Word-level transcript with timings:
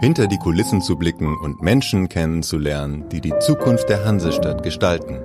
hinter 0.00 0.26
die 0.26 0.38
Kulissen 0.38 0.82
zu 0.82 0.96
blicken 0.96 1.36
und 1.38 1.62
Menschen 1.62 2.08
kennenzulernen, 2.08 3.08
die 3.10 3.20
die 3.20 3.38
Zukunft 3.40 3.88
der 3.88 4.04
Hansestadt 4.04 4.62
gestalten. 4.62 5.18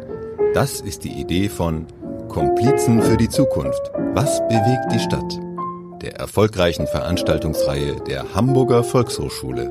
Das 0.54 0.82
ist 0.82 1.04
die 1.04 1.20
Idee 1.20 1.50
von 1.50 1.86
Komplizen 2.30 3.02
für 3.02 3.18
die 3.18 3.30
Zukunft. 3.30 3.92
Was 4.14 4.40
bewegt 4.48 4.92
die 4.94 5.00
Stadt? 5.00 5.40
Der 6.02 6.16
erfolgreichen 6.16 6.88
Veranstaltungsreihe 6.88 7.98
der 8.08 8.34
Hamburger 8.34 8.84
Volkshochschule. 8.84 9.70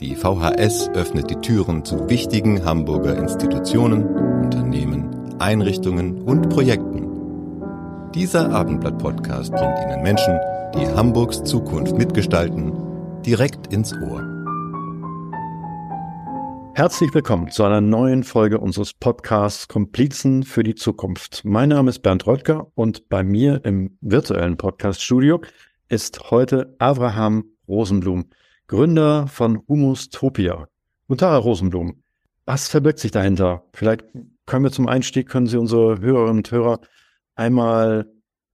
Die 0.00 0.14
VHS 0.14 0.90
öffnet 0.90 1.30
die 1.30 1.36
Türen 1.36 1.84
zu 1.84 2.08
wichtigen 2.10 2.64
Hamburger 2.64 3.16
Institutionen, 3.16 4.04
Unternehmen, 4.44 5.08
Einrichtungen 5.38 6.20
und 6.22 6.50
Projekten. 6.50 7.06
Dieser 8.14 8.50
Abendblatt-Podcast 8.50 9.52
bringt 9.52 9.78
Ihnen 9.78 10.02
Menschen, 10.02 10.38
die 10.74 10.86
Hamburgs 10.86 11.42
Zukunft 11.44 11.96
mitgestalten 11.96 12.85
direkt 13.26 13.72
ins 13.72 13.92
Ohr. 13.92 14.22
Herzlich 16.76 17.12
willkommen 17.12 17.50
zu 17.50 17.64
einer 17.64 17.80
neuen 17.80 18.22
Folge 18.22 18.60
unseres 18.60 18.94
Podcasts 18.94 19.66
Komplizen 19.66 20.44
für 20.44 20.62
die 20.62 20.76
Zukunft. 20.76 21.44
Mein 21.44 21.70
Name 21.70 21.90
ist 21.90 22.02
Bernd 22.02 22.24
Röttger 22.28 22.70
und 22.76 23.08
bei 23.08 23.24
mir 23.24 23.64
im 23.64 23.98
virtuellen 24.00 24.56
Podcast-Studio 24.56 25.40
ist 25.88 26.30
heute 26.30 26.76
Abraham 26.78 27.46
Rosenblum, 27.66 28.26
Gründer 28.68 29.26
von 29.26 29.60
Humustopia. 29.66 30.68
Guten 31.08 31.18
Tag, 31.18 31.32
Herr 31.32 31.38
Rosenblum. 31.38 32.04
Was 32.44 32.68
verbirgt 32.68 33.00
sich 33.00 33.10
dahinter? 33.10 33.64
Vielleicht 33.72 34.04
können 34.46 34.62
wir 34.62 34.70
zum 34.70 34.86
Einstieg, 34.86 35.28
können 35.28 35.48
Sie 35.48 35.56
unsere 35.56 35.98
Hörerinnen 35.98 36.38
und 36.38 36.50
Hörer 36.52 36.78
einmal, 37.34 38.08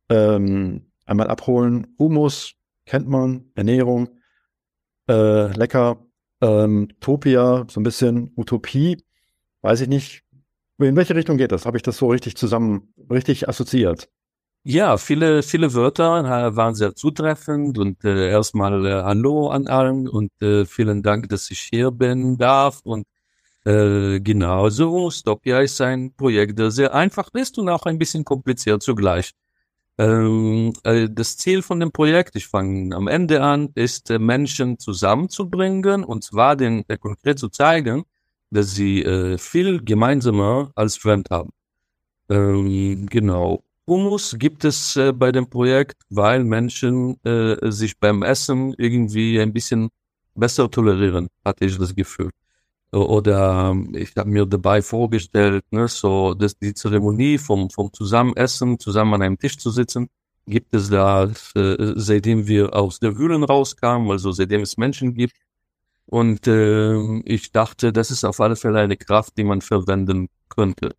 ähm, 0.08 0.86
einmal 1.04 1.28
abholen. 1.28 1.94
Humus 1.98 2.54
kennt 2.86 3.06
man, 3.06 3.50
Ernährung, 3.54 4.08
äh, 5.12 5.52
lecker. 5.56 6.04
Ähm, 6.40 6.88
Topia, 7.00 7.66
so 7.68 7.80
ein 7.80 7.84
bisschen 7.84 8.32
Utopie, 8.36 8.96
weiß 9.60 9.82
ich 9.82 9.88
nicht. 9.88 10.24
In 10.78 10.96
welche 10.96 11.14
Richtung 11.14 11.36
geht 11.36 11.52
das? 11.52 11.66
Habe 11.66 11.76
ich 11.76 11.82
das 11.82 11.98
so 11.98 12.08
richtig 12.08 12.36
zusammen, 12.36 12.92
richtig 13.10 13.48
assoziiert? 13.48 14.08
Ja, 14.64 14.96
viele, 14.96 15.42
viele 15.42 15.74
Wörter 15.74 16.56
waren 16.56 16.74
sehr 16.74 16.94
zutreffend 16.94 17.78
und 17.78 18.04
äh, 18.04 18.30
erstmal 18.30 18.86
äh, 18.86 19.02
Hallo 19.02 19.48
an 19.48 19.66
allen 19.66 20.08
und 20.08 20.30
äh, 20.40 20.64
vielen 20.64 21.02
Dank, 21.02 21.28
dass 21.28 21.50
ich 21.50 21.60
hier 21.72 21.90
bin 21.90 22.38
darf 22.38 22.80
und 22.84 23.06
äh, 23.64 24.20
genauso, 24.20 25.10
Stopia 25.10 25.60
ist 25.60 25.80
ein 25.80 26.14
Projekt, 26.14 26.58
das 26.58 26.76
sehr 26.76 26.94
einfach 26.94 27.28
ist 27.34 27.58
und 27.58 27.68
auch 27.68 27.86
ein 27.86 27.98
bisschen 27.98 28.24
kompliziert 28.24 28.82
zugleich. 28.82 29.32
Ähm, 29.98 30.72
äh, 30.84 31.08
das 31.10 31.36
Ziel 31.36 31.62
von 31.62 31.80
dem 31.80 31.92
Projekt, 31.92 32.34
ich 32.36 32.46
fange 32.46 32.94
am 32.96 33.08
Ende 33.08 33.42
an, 33.42 33.70
ist 33.74 34.10
äh, 34.10 34.18
Menschen 34.18 34.78
zusammenzubringen 34.78 36.04
und 36.04 36.24
zwar 36.24 36.56
den 36.56 36.84
äh, 36.88 36.96
konkret 36.96 37.38
zu 37.38 37.48
zeigen, 37.50 38.04
dass 38.50 38.74
sie 38.74 39.02
äh, 39.02 39.38
viel 39.38 39.82
gemeinsamer 39.84 40.72
als 40.74 40.96
Fremd 40.96 41.30
haben. 41.30 41.50
Ähm, 42.30 43.06
genau. 43.10 43.64
Humus 43.86 44.36
gibt 44.38 44.64
es 44.64 44.96
äh, 44.96 45.12
bei 45.12 45.32
dem 45.32 45.48
Projekt, 45.50 46.02
weil 46.08 46.44
Menschen 46.44 47.22
äh, 47.24 47.70
sich 47.70 47.98
beim 47.98 48.22
Essen 48.22 48.74
irgendwie 48.78 49.40
ein 49.40 49.52
bisschen 49.52 49.90
besser 50.34 50.70
tolerieren, 50.70 51.28
hatte 51.44 51.66
ich 51.66 51.76
das 51.78 51.94
Gefühl 51.94 52.30
oder 52.92 53.70
ähm, 53.72 53.94
ich 53.94 54.14
habe 54.16 54.30
mir 54.30 54.46
dabei 54.46 54.82
vorgestellt, 54.82 55.64
ne, 55.70 55.88
so 55.88 56.34
dass 56.34 56.58
die 56.58 56.74
Zeremonie 56.74 57.38
vom 57.38 57.70
vom 57.70 57.92
Zusammenessen, 57.92 58.78
zusammen 58.78 59.14
an 59.14 59.22
einem 59.22 59.38
Tisch 59.38 59.58
zu 59.58 59.70
sitzen, 59.70 60.08
gibt 60.46 60.74
es 60.74 60.90
da 60.90 61.24
äh, 61.54 61.92
seitdem 61.96 62.46
wir 62.46 62.74
aus 62.74 63.00
der 63.00 63.14
Höhlen 63.14 63.44
rauskamen, 63.44 64.10
also 64.10 64.32
seitdem 64.32 64.62
es 64.62 64.76
Menschen 64.76 65.14
gibt. 65.14 65.34
Und 66.06 66.46
äh, 66.46 67.20
ich 67.20 67.52
dachte, 67.52 67.92
das 67.92 68.10
ist 68.10 68.24
auf 68.24 68.40
alle 68.40 68.56
Fälle 68.56 68.80
eine 68.80 68.96
Kraft, 68.96 69.38
die 69.38 69.44
man 69.44 69.62
verwenden 69.62 70.28
könnte. 70.48 70.94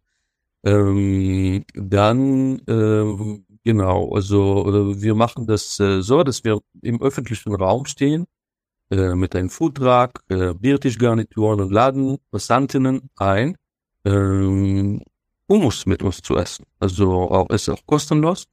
Ähm, 0.63 1.66
dann 1.75 2.59
äh, 2.68 3.39
genau, 3.63 4.13
also 4.13 4.94
wir 5.01 5.16
machen 5.16 5.45
das 5.45 5.79
äh, 5.79 6.01
so, 6.01 6.23
dass 6.23 6.44
wir 6.44 6.62
im 6.81 7.01
öffentlichen 7.01 7.53
Raum 7.56 7.85
stehen 7.85 8.25
äh, 8.89 9.16
mit 9.16 9.35
einem 9.35 9.49
Foodtruck, 9.49 10.23
äh, 10.29 10.53
Biertischgarnituren 10.53 11.61
und 11.61 11.71
laden 11.71 12.17
Passantinnen 12.31 13.09
ein, 13.16 13.55
ähm, 14.05 15.01
Hummus 15.49 15.85
mit 15.85 16.03
uns 16.03 16.21
zu 16.21 16.38
essen. 16.38 16.66
Also 16.79 17.11
auch, 17.11 17.49
ist 17.49 17.69
auch 17.69 17.85
kostenlos. 17.85 18.45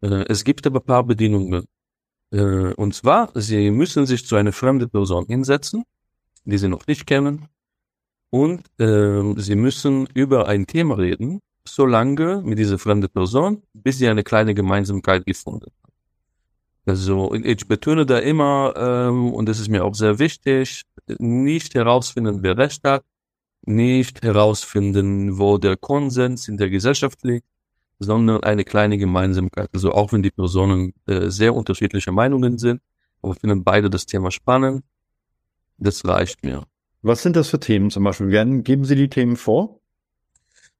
Äh, 0.00 0.24
es 0.28 0.44
gibt 0.44 0.66
aber 0.66 0.80
ein 0.80 0.86
paar 0.86 1.04
Bedingungen. 1.04 1.64
Äh, 2.30 2.72
und 2.74 2.94
zwar, 2.94 3.30
sie 3.34 3.70
müssen 3.70 4.06
sich 4.06 4.26
zu 4.26 4.36
einer 4.36 4.52
fremden 4.52 4.90
Person 4.90 5.26
hinsetzen, 5.26 5.84
die 6.44 6.58
sie 6.58 6.68
noch 6.68 6.86
nicht 6.86 7.06
kennen. 7.06 7.48
Und 8.30 8.62
äh, 8.80 9.34
sie 9.36 9.56
müssen 9.56 10.06
über 10.14 10.48
ein 10.48 10.66
Thema 10.66 10.96
reden, 10.96 11.40
so 11.68 11.86
lange 11.86 12.40
mit 12.42 12.58
dieser 12.58 12.78
fremden 12.78 13.10
Person, 13.10 13.62
bis 13.74 13.98
sie 13.98 14.08
eine 14.08 14.24
kleine 14.24 14.54
Gemeinsamkeit 14.54 15.26
gefunden 15.26 15.70
Also 16.84 17.32
ich 17.34 17.68
betone 17.68 18.06
da 18.06 18.18
immer, 18.18 18.74
ähm, 18.76 19.32
und 19.32 19.48
das 19.48 19.60
ist 19.60 19.68
mir 19.68 19.84
auch 19.84 19.94
sehr 19.94 20.18
wichtig, 20.18 20.82
nicht 21.18 21.74
herausfinden, 21.74 22.42
wer 22.42 22.58
recht 22.58 22.82
hat, 22.84 23.04
nicht 23.64 24.22
herausfinden, 24.22 25.38
wo 25.38 25.58
der 25.58 25.76
Konsens 25.76 26.48
in 26.48 26.56
der 26.56 26.70
Gesellschaft 26.70 27.22
liegt, 27.22 27.46
sondern 28.00 28.42
eine 28.42 28.64
kleine 28.64 28.98
Gemeinsamkeit. 28.98 29.68
Also 29.72 29.92
auch 29.92 30.12
wenn 30.12 30.22
die 30.22 30.32
Personen 30.32 30.92
äh, 31.06 31.28
sehr 31.30 31.54
unterschiedliche 31.54 32.10
Meinungen 32.10 32.58
sind, 32.58 32.80
aber 33.22 33.34
finden 33.34 33.62
beide 33.62 33.88
das 33.88 34.06
Thema 34.06 34.32
spannend, 34.32 34.82
das 35.78 36.04
reicht 36.04 36.42
mir. 36.42 36.64
Was 37.02 37.22
sind 37.22 37.36
das 37.36 37.48
für 37.48 37.60
Themen 37.60 37.90
zum 37.90 38.04
Beispiel? 38.04 38.62
Geben 38.62 38.84
Sie 38.84 38.96
die 38.96 39.08
Themen 39.08 39.36
vor? 39.36 39.80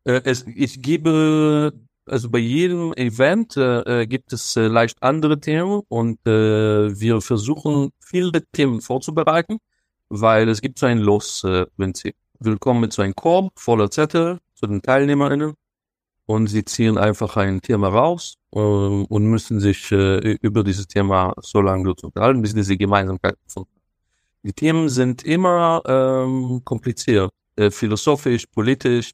Äh, 0.04 0.20
es, 0.24 0.44
ich 0.46 0.82
gebe 0.82 1.72
also 2.06 2.30
bei 2.30 2.38
jedem 2.38 2.92
Event 2.94 3.56
äh, 3.56 4.02
äh, 4.02 4.06
gibt 4.06 4.32
es 4.32 4.56
äh, 4.56 4.66
leicht 4.66 5.02
andere 5.02 5.38
Themen 5.40 5.82
und 5.88 6.18
äh, 6.26 6.98
wir 6.98 7.20
versuchen 7.20 7.90
viele 8.00 8.44
Themen 8.52 8.80
vorzubereiten, 8.80 9.58
weil 10.08 10.48
es 10.48 10.60
gibt 10.60 10.78
so 10.78 10.86
ein 10.86 10.98
Losprinzip. 10.98 12.16
Willkommen 12.40 12.80
mit 12.80 12.92
so 12.92 13.02
einem 13.02 13.14
Korb 13.14 13.52
voller 13.58 13.90
Zettel 13.90 14.38
zu 14.54 14.66
den 14.66 14.82
TeilnehmerInnen 14.82 15.54
und 16.26 16.46
sie 16.48 16.64
ziehen 16.64 16.98
einfach 16.98 17.36
ein 17.36 17.60
Thema 17.60 17.88
raus 17.88 18.36
äh, 18.52 18.58
und 18.58 19.24
müssen 19.24 19.60
sich 19.60 19.92
äh, 19.92 20.36
über 20.42 20.64
dieses 20.64 20.88
Thema 20.88 21.34
so 21.40 21.60
lange 21.60 21.94
unterhalten, 22.02 22.42
bis 22.42 22.54
diese 22.54 22.76
Gemeinsamkeit 22.76 23.36
gefunden 23.44 23.70
Die 24.42 24.52
Themen 24.52 24.88
sind 24.88 25.22
immer 25.24 25.82
ähm, 25.86 26.62
kompliziert, 26.64 27.30
äh, 27.56 27.70
philosophisch, 27.70 28.46
politisch, 28.46 29.12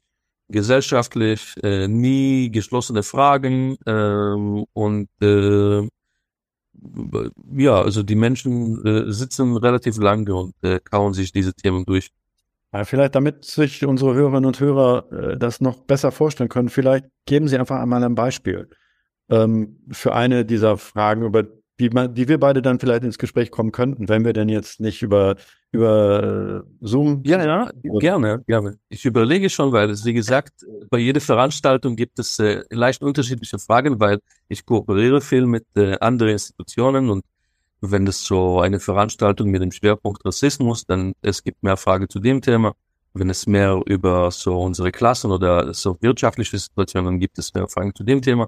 gesellschaftlich, 0.49 1.55
äh, 1.63 1.87
nie 1.87 2.51
geschlossene 2.51 3.03
Fragen 3.03 3.77
ähm, 3.85 4.65
und 4.73 5.09
äh, 5.21 5.87
ja, 7.55 7.81
also 7.81 8.03
die 8.03 8.15
Menschen 8.15 8.85
äh, 8.85 9.11
sitzen 9.11 9.57
relativ 9.57 9.97
lange 9.97 10.33
und 10.33 10.55
äh, 10.61 10.79
kauen 10.79 11.13
sich 11.13 11.31
diese 11.31 11.53
Themen 11.53 11.85
durch. 11.85 12.09
Ja, 12.73 12.83
vielleicht, 12.83 13.15
damit 13.15 13.45
sich 13.45 13.85
unsere 13.85 14.13
Hörerinnen 14.13 14.45
und 14.45 14.59
Hörer 14.59 15.11
äh, 15.11 15.37
das 15.37 15.59
noch 15.61 15.79
besser 15.79 16.11
vorstellen 16.11 16.49
können, 16.49 16.69
vielleicht 16.69 17.05
geben 17.25 17.47
Sie 17.47 17.57
einfach 17.57 17.79
einmal 17.79 18.03
ein 18.03 18.15
Beispiel 18.15 18.69
ähm, 19.29 19.79
für 19.91 20.13
eine 20.13 20.45
dieser 20.45 20.77
Fragen, 20.77 21.23
über 21.23 21.43
die, 21.79 21.89
man, 21.89 22.13
die 22.13 22.27
wir 22.27 22.39
beide 22.39 22.61
dann 22.61 22.79
vielleicht 22.79 23.03
ins 23.03 23.17
Gespräch 23.17 23.51
kommen 23.51 23.71
könnten, 23.71 24.09
wenn 24.09 24.25
wir 24.25 24.33
denn 24.33 24.49
jetzt 24.49 24.79
nicht 24.79 25.01
über, 25.01 25.35
über 25.71 26.63
äh, 26.63 26.85
Zoom. 26.85 27.23
Ja, 27.25 27.43
ja, 27.43 27.71
gerne, 27.99 28.43
gerne. 28.45 28.77
Ich 28.89 29.05
überlege 29.05 29.49
schon, 29.49 29.71
weil 29.71 29.89
es, 29.89 30.03
wie 30.05 30.13
gesagt, 30.13 30.65
bei 30.89 30.97
jeder 30.97 31.21
Veranstaltung 31.21 31.95
gibt 31.95 32.19
es 32.19 32.37
äh, 32.39 32.63
leicht 32.69 33.01
unterschiedliche 33.01 33.59
Fragen, 33.59 33.99
weil 33.99 34.19
ich 34.49 34.65
kooperiere 34.65 35.21
viel 35.21 35.45
mit 35.45 35.65
äh, 35.75 35.97
anderen 35.99 36.33
Institutionen 36.33 37.09
und 37.09 37.23
wenn 37.81 38.05
es 38.07 38.25
so 38.25 38.59
eine 38.59 38.79
Veranstaltung 38.79 39.49
mit 39.49 39.61
dem 39.61 39.71
Schwerpunkt 39.71 40.25
Rassismus, 40.25 40.85
dann 40.85 41.13
es 41.21 41.43
gibt 41.43 41.63
mehr 41.63 41.77
Fragen 41.77 42.09
zu 42.09 42.19
dem 42.19 42.41
Thema. 42.41 42.73
Wenn 43.13 43.29
es 43.29 43.47
mehr 43.47 43.81
über 43.85 44.29
so 44.31 44.59
unsere 44.61 44.91
Klassen 44.91 45.31
oder 45.31 45.73
so 45.73 45.97
wirtschaftliche 46.01 46.59
Situationen 46.59 47.19
gibt 47.19 47.39
es 47.39 47.53
mehr 47.53 47.67
Fragen 47.69 47.95
zu 47.95 48.03
dem 48.03 48.21
Thema. 48.21 48.47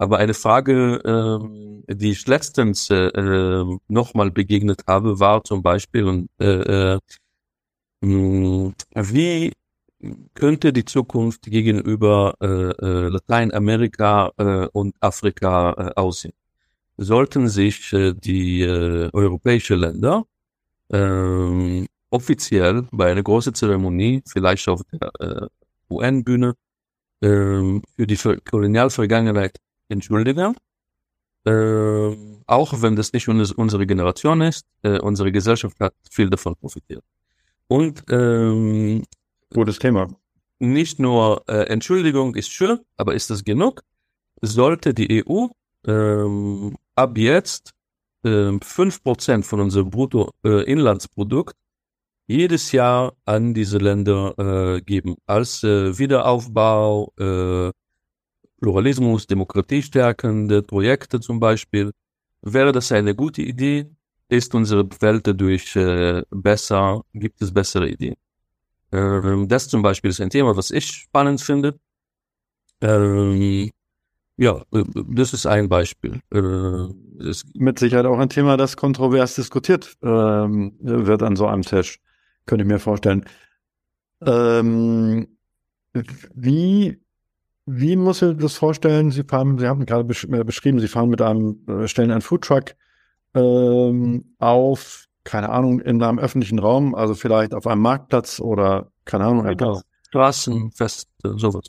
Aber 0.00 0.16
eine 0.16 0.32
Frage, 0.32 1.02
ähm, 1.04 1.84
die 1.86 2.12
ich 2.12 2.26
letztens 2.26 2.88
äh, 2.88 3.08
äh, 3.08 3.78
nochmal 3.88 4.30
begegnet 4.30 4.84
habe, 4.86 5.20
war 5.20 5.44
zum 5.44 5.62
Beispiel, 5.62 6.26
äh, 6.40 6.94
äh, 6.94 6.98
wie 8.00 9.52
könnte 10.34 10.72
die 10.72 10.86
Zukunft 10.86 11.42
gegenüber 11.42 12.34
äh, 12.40 12.46
äh, 12.46 13.08
Lateinamerika 13.08 14.32
äh, 14.38 14.68
und 14.72 14.96
Afrika 15.00 15.72
äh, 15.72 16.00
aussehen? 16.00 16.32
Sollten 16.96 17.48
sich 17.48 17.92
äh, 17.92 18.14
die 18.14 18.62
äh, 18.62 19.10
europäischen 19.12 19.80
Länder 19.80 20.24
äh, 20.88 21.84
offiziell 22.10 22.86
bei 22.90 23.10
einer 23.10 23.22
großen 23.22 23.54
Zeremonie, 23.54 24.22
vielleicht 24.26 24.66
auf 24.68 24.82
der 24.92 25.10
äh, 25.20 25.46
UN-Bühne, 25.90 26.54
äh, 27.20 27.80
für 27.96 28.06
die 28.06 28.16
Kolonialvergangenheit 28.16 29.58
entschuldigen, 29.90 30.56
äh, 31.44 32.16
auch 32.46 32.82
wenn 32.82 32.96
das 32.96 33.12
nicht 33.12 33.28
unsere 33.28 33.86
Generation 33.86 34.40
ist, 34.40 34.66
äh, 34.82 34.98
unsere 34.98 35.32
Gesellschaft 35.32 35.78
hat 35.80 35.94
viel 36.10 36.28
davon 36.28 36.56
profitiert. 36.56 37.04
Und 37.68 38.04
ähm, 38.10 39.04
gutes 39.52 39.78
Thema. 39.78 40.08
Nicht 40.58 40.98
nur 40.98 41.42
äh, 41.48 41.64
Entschuldigung 41.68 42.34
ist 42.34 42.50
schön, 42.50 42.80
aber 42.96 43.14
ist 43.14 43.30
das 43.30 43.44
genug? 43.44 43.82
Sollte 44.42 44.92
die 44.92 45.24
EU 45.24 45.46
ähm, 45.86 46.76
ab 46.94 47.16
jetzt 47.16 47.72
äh, 48.24 48.28
5% 48.28 49.42
von 49.44 49.60
unserem 49.60 49.90
Bruttoinlandsprodukt 49.90 51.54
äh, 51.54 52.34
jedes 52.34 52.72
Jahr 52.72 53.14
an 53.24 53.54
diese 53.54 53.78
Länder 53.78 54.34
äh, 54.38 54.80
geben, 54.82 55.16
als 55.26 55.64
äh, 55.64 55.98
Wiederaufbau, 55.98 57.12
äh, 57.18 57.72
Pluralismus, 58.60 59.26
Demokratie 59.26 59.82
stärkende 59.82 60.62
Projekte 60.62 61.20
zum 61.20 61.40
Beispiel. 61.40 61.92
Wäre 62.42 62.72
das 62.72 62.92
eine 62.92 63.14
gute 63.14 63.42
Idee? 63.42 63.86
Ist 64.28 64.54
unsere 64.54 64.88
Welt 65.00 65.26
dadurch 65.26 65.74
äh, 65.76 66.22
besser? 66.30 67.02
Gibt 67.12 67.42
es 67.42 67.52
bessere 67.52 67.88
Ideen? 67.88 68.14
Ähm, 68.92 69.48
das 69.48 69.68
zum 69.68 69.82
Beispiel 69.82 70.10
ist 70.10 70.20
ein 70.20 70.30
Thema, 70.30 70.56
was 70.56 70.70
ich 70.70 70.86
spannend 70.86 71.40
finde. 71.40 71.78
Ähm, 72.80 73.70
ja, 74.36 74.62
äh, 74.72 74.84
das 75.08 75.32
ist 75.34 75.46
ein 75.46 75.68
Beispiel. 75.68 76.20
Äh, 76.32 76.88
Mit 77.54 77.78
Sicherheit 77.78 78.06
auch 78.06 78.18
ein 78.18 78.28
Thema, 78.28 78.56
das 78.56 78.76
kontrovers 78.76 79.34
diskutiert 79.34 79.96
ähm, 80.02 80.76
wird 80.80 81.22
an 81.22 81.36
so 81.36 81.46
einem 81.46 81.62
Tisch. 81.62 82.00
Könnte 82.46 82.64
ich 82.64 82.68
mir 82.68 82.78
vorstellen. 82.78 83.24
Ähm, 84.22 85.28
wie 86.34 87.00
wie 87.66 87.96
muss 87.96 88.22
ich 88.22 88.36
das 88.36 88.56
vorstellen? 88.56 89.10
Sie 89.10 89.24
fahren, 89.24 89.58
Sie 89.58 89.66
haben 89.66 89.86
gerade 89.86 90.04
besch 90.04 90.24
äh, 90.24 90.44
beschrieben, 90.44 90.80
Sie 90.80 90.88
fahren 90.88 91.08
mit 91.08 91.22
einem, 91.22 91.60
äh, 91.68 91.86
stellen 91.86 92.10
einen 92.10 92.20
Foodtruck 92.20 92.74
ähm, 93.34 94.34
auf, 94.38 95.06
keine 95.24 95.50
Ahnung, 95.50 95.80
in 95.80 96.02
einem 96.02 96.18
öffentlichen 96.18 96.58
Raum, 96.58 96.94
also 96.94 97.14
vielleicht 97.14 97.54
auf 97.54 97.66
einem 97.66 97.82
Marktplatz 97.82 98.40
oder 98.40 98.90
keine 99.04 99.26
Ahnung. 99.26 99.44
Genau. 99.56 99.80
Straßenfest, 100.08 101.08
sowas. 101.22 101.66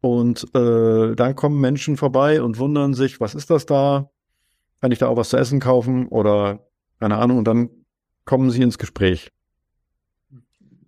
Und 0.00 0.44
äh, 0.54 1.14
dann 1.14 1.34
kommen 1.34 1.60
Menschen 1.60 1.96
vorbei 1.96 2.42
und 2.42 2.58
wundern 2.58 2.92
sich, 2.94 3.20
was 3.20 3.34
ist 3.34 3.50
das 3.50 3.66
da? 3.66 4.10
Kann 4.80 4.92
ich 4.92 4.98
da 4.98 5.08
auch 5.08 5.16
was 5.16 5.30
zu 5.30 5.36
essen 5.36 5.60
kaufen 5.60 6.08
oder 6.08 6.66
keine 7.00 7.16
Ahnung? 7.16 7.38
Und 7.38 7.44
dann 7.44 7.70
kommen 8.24 8.50
sie 8.50 8.60
ins 8.60 8.78
Gespräch. 8.78 9.30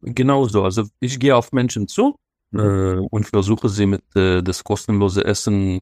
Genau 0.02 0.46
so. 0.46 0.64
Also 0.64 0.84
ich 1.00 1.18
gehe 1.18 1.34
auf 1.34 1.52
Menschen 1.52 1.88
zu 1.88 2.16
äh, 2.52 2.96
und 3.10 3.26
versuche 3.26 3.68
sie 3.68 3.86
mit 3.86 4.02
äh, 4.14 4.42
das 4.42 4.64
kostenlose 4.64 5.24
Essen 5.24 5.80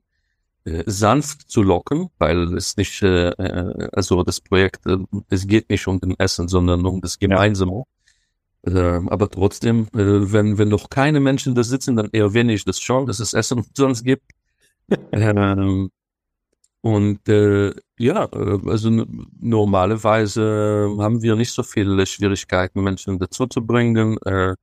äh, 0.64 0.82
sanft 0.86 1.50
zu 1.50 1.62
locken, 1.62 2.08
weil 2.18 2.54
es 2.54 2.76
nicht, 2.76 3.02
äh, 3.02 3.28
äh 3.30 3.88
also 3.92 4.22
das 4.22 4.40
Projekt, 4.40 4.86
äh, 4.86 4.98
es 5.28 5.46
geht 5.46 5.68
nicht 5.70 5.86
um 5.86 6.00
den 6.00 6.18
Essen, 6.18 6.48
sondern 6.48 6.86
um 6.86 7.00
das 7.00 7.18
Gemeinsame. 7.18 7.84
Ja. 8.66 8.72
Äh, 8.72 9.02
aber 9.08 9.30
trotzdem, 9.30 9.88
äh, 9.94 10.32
wenn, 10.32 10.58
wenn 10.58 10.68
noch 10.68 10.88
keine 10.90 11.20
Menschen 11.20 11.54
da 11.54 11.62
sitzen, 11.62 11.96
dann 11.96 12.08
eher 12.12 12.32
wenig 12.32 12.64
das 12.64 12.80
schon, 12.80 13.06
dass 13.06 13.20
es 13.20 13.34
Essen 13.34 13.64
sonst 13.74 14.04
gibt. 14.04 14.24
ähm, 15.12 15.90
und 16.80 17.28
äh, 17.28 17.72
ja, 17.98 18.24
äh, 18.32 18.58
also 18.66 18.90
normalerweise 19.40 20.94
haben 20.98 21.22
wir 21.22 21.36
nicht 21.36 21.52
so 21.52 21.62
viele 21.62 22.06
Schwierigkeiten, 22.06 22.82
Menschen 22.82 23.18
dazu 23.18 23.46
zu 23.46 23.64
bringen. 23.66 24.18
Äh, 24.24 24.54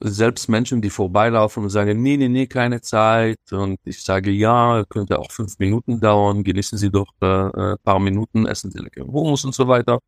selbst 0.00 0.48
Menschen, 0.48 0.80
die 0.82 0.90
vorbeilaufen 0.90 1.64
und 1.64 1.70
sagen, 1.70 2.02
nee, 2.02 2.16
nee, 2.16 2.28
nee, 2.28 2.46
keine 2.46 2.80
Zeit. 2.80 3.38
Und 3.52 3.78
ich 3.84 4.02
sage, 4.02 4.30
ja, 4.30 4.84
könnte 4.88 5.18
auch 5.18 5.30
fünf 5.30 5.58
Minuten 5.58 6.00
dauern, 6.00 6.42
genießen 6.44 6.78
Sie 6.78 6.90
doch 6.90 7.12
äh, 7.20 7.26
ein 7.26 7.76
paar 7.84 8.00
Minuten, 8.00 8.46
essen 8.46 8.70
Sie 8.70 8.78
lecker 8.78 9.06
Hummus 9.06 9.44
und 9.44 9.54
so 9.54 9.68
weiter. 9.68 10.00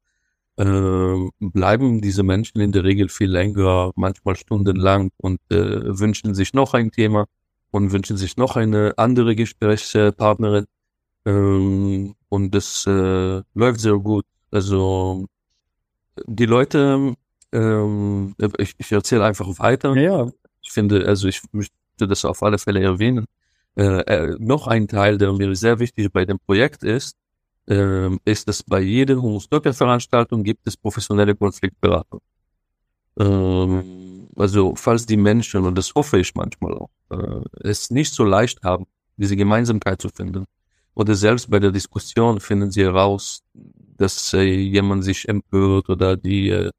Äh, 0.56 1.28
bleiben 1.40 2.00
diese 2.00 2.22
Menschen 2.22 2.60
in 2.60 2.72
der 2.72 2.84
Regel 2.84 3.08
viel 3.08 3.30
länger, 3.30 3.92
manchmal 3.96 4.36
stundenlang 4.36 5.10
und 5.16 5.40
äh, 5.50 5.98
wünschen 5.98 6.34
sich 6.34 6.52
noch 6.54 6.74
ein 6.74 6.90
Thema 6.90 7.26
und 7.70 7.92
wünschen 7.92 8.16
sich 8.16 8.36
noch 8.36 8.56
eine 8.56 8.94
andere 8.98 9.34
Gesprächspartnerin. 9.36 10.66
Ähm, 11.26 12.14
und 12.28 12.54
das 12.54 12.86
äh, 12.86 13.42
läuft 13.54 13.80
sehr 13.80 13.98
gut. 13.98 14.26
Also 14.50 15.26
die 16.26 16.46
Leute 16.46 17.14
ähm, 17.52 18.34
ich, 18.58 18.74
ich 18.78 18.92
erzähle 18.92 19.24
einfach 19.24 19.46
weiter. 19.58 19.94
Ja, 19.96 20.30
Ich 20.62 20.70
finde, 20.72 21.06
also 21.06 21.28
ich 21.28 21.42
möchte 21.52 21.72
das 21.98 22.24
auf 22.24 22.42
alle 22.42 22.58
Fälle 22.58 22.82
erwähnen. 22.82 23.26
Äh, 23.76 24.00
äh, 24.02 24.36
noch 24.38 24.66
ein 24.66 24.88
Teil, 24.88 25.18
der 25.18 25.32
mir 25.32 25.54
sehr 25.56 25.78
wichtig 25.78 26.12
bei 26.12 26.24
dem 26.24 26.38
Projekt 26.38 26.82
ist, 26.82 27.16
äh, 27.68 28.10
ist, 28.24 28.48
dass 28.48 28.62
bei 28.62 28.80
jeder 28.80 29.16
Humus-Veranstaltung 29.16 30.42
gibt 30.42 30.66
es 30.66 30.76
professionelle 30.76 31.34
Konfliktberatung. 31.34 32.20
Ähm, 33.18 34.28
also 34.36 34.74
falls 34.76 35.06
die 35.06 35.16
Menschen, 35.16 35.64
und 35.64 35.76
das 35.76 35.94
hoffe 35.94 36.18
ich 36.18 36.34
manchmal 36.34 36.74
auch, 36.74 36.90
äh, 37.10 37.40
es 37.60 37.90
nicht 37.90 38.12
so 38.14 38.24
leicht 38.24 38.62
haben, 38.62 38.86
diese 39.16 39.36
Gemeinsamkeit 39.36 40.00
zu 40.00 40.08
finden, 40.08 40.46
oder 40.94 41.14
selbst 41.14 41.50
bei 41.50 41.58
der 41.58 41.70
Diskussion 41.70 42.40
finden 42.40 42.70
sie 42.70 42.82
heraus, 42.84 43.42
dass 43.96 44.34
äh, 44.34 44.42
jemand 44.42 45.04
sich 45.04 45.28
empört 45.28 45.88
oder 45.88 46.16
die 46.16 46.70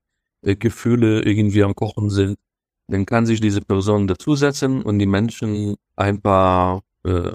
äh, 0.44 0.56
Gefühle 0.56 1.22
irgendwie 1.24 1.64
am 1.64 1.76
Kochen 1.76 2.10
sind, 2.10 2.38
dann 2.88 3.06
kann 3.06 3.26
sich 3.26 3.40
diese 3.40 3.62
Person 3.62 4.08
dazusetzen 4.08 4.82
und 4.82 5.00
die 5.00 5.06
Menschen 5.06 5.76
ein 5.96 6.22
paar 6.22 6.82
äh, 7.04 7.32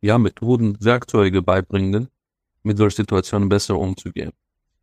ja, 0.00 0.18
Methoden, 0.18 0.76
Werkzeuge 0.80 1.42
beibringen, 1.42 2.08
mit 2.62 2.78
solchen 2.78 2.96
Situationen 2.96 3.48
besser 3.48 3.78
umzugehen. 3.78 4.32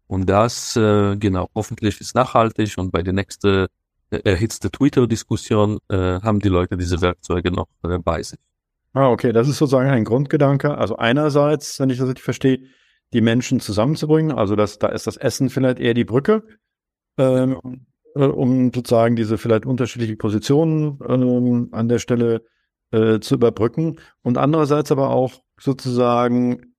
Und 0.08 0.30
das, 0.30 0.76
äh, 0.76 1.16
genau, 1.18 1.50
hoffentlich 1.56 2.00
ist 2.00 2.16
nachhaltig 2.16 2.78
und 2.78 2.92
bei 2.92 3.02
der 3.02 3.14
nächsten 3.14 3.68
äh, 4.12 4.20
erhitzte 4.24 4.70
Twitter-Diskussion 4.70 5.80
äh, 5.90 6.22
haben 6.22 6.40
die 6.40 6.50
Leute 6.50 6.78
diese 6.78 7.02
Werkzeuge 7.02 7.52
noch 7.52 7.68
äh, 7.84 7.98
bei 7.98 8.22
sich. 8.22 8.40
Ah, 8.94 9.10
okay, 9.10 9.32
das 9.32 9.48
ist 9.48 9.58
sozusagen 9.58 9.90
ein 9.90 10.04
Grundgedanke. 10.04 10.78
Also 10.78 10.98
einerseits, 10.98 11.80
wenn 11.80 11.90
ich 11.90 11.98
das 11.98 12.08
richtig 12.08 12.24
verstehe, 12.24 12.60
die 13.12 13.22
Menschen 13.22 13.60
zusammenzubringen. 13.60 14.32
Also 14.32 14.56
das, 14.56 14.78
da 14.78 14.90
ist 14.90 15.08
das 15.08 15.18
Essen 15.18 15.50
vielleicht 15.50 15.80
eher 15.80 15.96
die 15.96 16.04
Brücke 16.04 16.44
ähm, 17.18 17.86
äh, 18.16 18.26
um 18.26 18.72
sozusagen 18.74 19.16
diese 19.16 19.38
vielleicht 19.38 19.66
unterschiedlichen 19.66 20.18
Positionen 20.18 21.00
ähm, 21.08 21.70
an 21.72 21.88
der 21.88 22.00
Stelle 22.00 22.44
äh, 22.92 23.20
zu 23.20 23.36
überbrücken 23.36 24.00
und 24.22 24.38
andererseits 24.38 24.92
aber 24.92 25.10
auch 25.10 25.34
sozusagen 25.60 26.74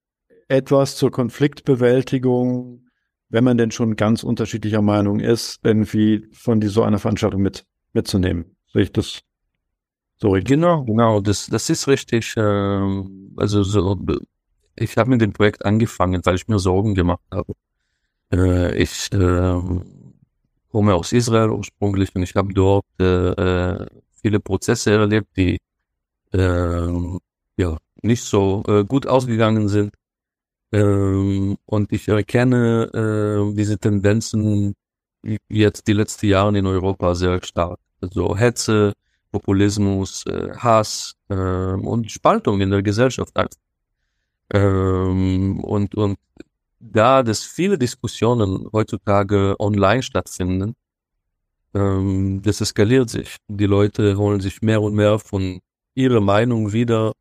etwas 0.48 0.96
zur 0.96 1.10
Konfliktbewältigung, 1.10 2.86
wenn 3.28 3.44
man 3.44 3.58
denn 3.58 3.70
schon 3.70 3.96
ganz 3.96 4.22
unterschiedlicher 4.22 4.82
Meinung 4.82 5.20
ist, 5.20 5.60
irgendwie 5.64 6.28
von 6.32 6.60
die, 6.60 6.68
so 6.68 6.82
einer 6.82 6.98
Veranstaltung 6.98 7.42
mit 7.42 7.66
mitzunehmen. 7.92 8.56
Sehe 8.72 8.82
ich 8.82 8.92
das 8.92 9.22
so 10.16 10.30
richtig? 10.30 10.50
Genau, 10.50 10.84
genau, 10.84 11.20
das, 11.20 11.46
das 11.46 11.70
ist 11.70 11.88
richtig. 11.88 12.36
Äh, 12.36 12.40
also 13.36 13.62
so, 13.62 13.98
ich 14.76 14.96
habe 14.96 15.10
mit 15.10 15.20
dem 15.20 15.32
Projekt 15.32 15.64
angefangen, 15.64 16.20
weil 16.24 16.36
ich 16.36 16.48
mir 16.48 16.58
Sorgen 16.58 16.94
gemacht 16.94 17.22
habe. 17.32 17.54
Äh, 18.32 18.76
ich 18.76 19.12
äh, 19.12 19.60
komme 20.74 20.94
aus 20.94 21.12
Israel 21.12 21.50
ursprünglich 21.50 22.12
und 22.16 22.24
ich 22.24 22.34
habe 22.34 22.52
dort 22.52 22.84
äh, 22.98 23.04
äh, 23.04 23.86
viele 24.20 24.40
Prozesse 24.40 24.90
erlebt, 24.90 25.28
die 25.36 25.58
äh, 26.32 27.18
ja 27.56 27.78
nicht 28.02 28.24
so 28.24 28.64
äh, 28.66 28.82
gut 28.84 29.06
ausgegangen 29.06 29.68
sind. 29.68 29.94
Ähm, 30.72 31.56
und 31.66 31.92
ich 31.92 32.08
erkenne 32.08 32.90
äh, 32.92 33.54
diese 33.54 33.78
Tendenzen 33.78 34.74
jetzt 35.48 35.86
die 35.86 35.92
letzten 35.92 36.26
Jahre 36.26 36.58
in 36.58 36.66
Europa 36.66 37.14
sehr 37.14 37.40
stark. 37.44 37.78
Also 38.00 38.36
Hetze, 38.36 38.94
Populismus, 39.30 40.26
äh, 40.26 40.56
Hass 40.56 41.14
äh, 41.28 41.34
und 41.92 42.10
Spaltung 42.10 42.60
in 42.60 42.70
der 42.70 42.82
Gesellschaft. 42.82 43.32
Ähm, 44.52 45.60
und, 45.60 45.94
und 45.94 46.18
da 46.92 47.22
dass 47.22 47.42
viele 47.44 47.78
Diskussionen 47.78 48.68
heutzutage 48.72 49.56
online 49.58 50.02
stattfinden, 50.02 50.74
ähm, 51.74 52.42
das 52.42 52.60
eskaliert 52.60 53.10
sich. 53.10 53.36
Die 53.48 53.66
Leute 53.66 54.16
holen 54.16 54.40
sich 54.40 54.60
mehr 54.62 54.82
und 54.82 54.94
mehr 54.94 55.18
von 55.18 55.60
ihrer 55.94 56.20
Meinung 56.20 56.72
wieder, 56.72 57.12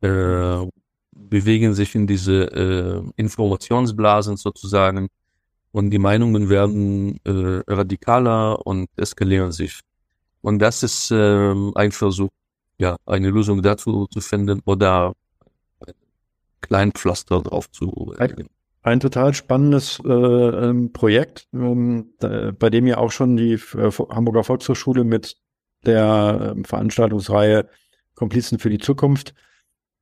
äh, 0.00 0.66
bewegen 1.12 1.74
sich 1.74 1.94
in 1.94 2.06
diese 2.06 2.44
äh, 2.44 3.02
Informationsblasen 3.16 4.36
sozusagen 4.36 5.08
und 5.72 5.90
die 5.90 5.98
Meinungen 5.98 6.48
werden 6.48 7.20
äh, 7.24 7.62
radikaler 7.68 8.66
und 8.66 8.88
eskalieren 8.96 9.52
sich. 9.52 9.80
Und 10.42 10.58
das 10.60 10.82
ist 10.82 11.10
äh, 11.10 11.54
ein 11.74 11.92
Versuch, 11.92 12.30
ja, 12.78 12.96
eine 13.06 13.30
Lösung 13.30 13.62
dazu 13.62 14.06
zu 14.06 14.20
finden 14.20 14.60
oder 14.64 15.12
ein 15.86 15.92
kleinen 16.62 16.92
Pflaster 16.92 17.42
drauf 17.42 17.70
zu. 17.70 18.14
Äh, 18.18 18.44
ein 18.82 19.00
total 19.00 19.34
spannendes 19.34 20.00
äh, 20.04 20.10
ähm, 20.10 20.92
Projekt, 20.92 21.48
ähm, 21.52 22.14
da, 22.18 22.52
bei 22.52 22.70
dem 22.70 22.86
ja 22.86 22.98
auch 22.98 23.10
schon 23.10 23.36
die 23.36 23.52
äh, 23.52 23.90
Hamburger 24.10 24.44
Volkshochschule 24.44 25.04
mit 25.04 25.36
der 25.84 26.54
äh, 26.56 26.62
Veranstaltungsreihe 26.64 27.68
Komplizen 28.14 28.58
für 28.58 28.70
die 28.70 28.78
Zukunft 28.78 29.34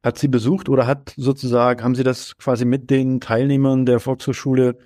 hat 0.02 0.18
Sie 0.18 0.28
besucht 0.28 0.68
oder 0.68 0.87
hat 0.87 1.12
sozusagen, 1.16 1.82
haben 1.82 1.94
Sie 1.94 2.04
das 2.04 2.37
quasi 2.38 2.64
mit 2.64 2.90
den 2.90 3.20
Teilnehmern 3.20 3.85
der 3.85 4.00
Volkshochschule 4.00 4.78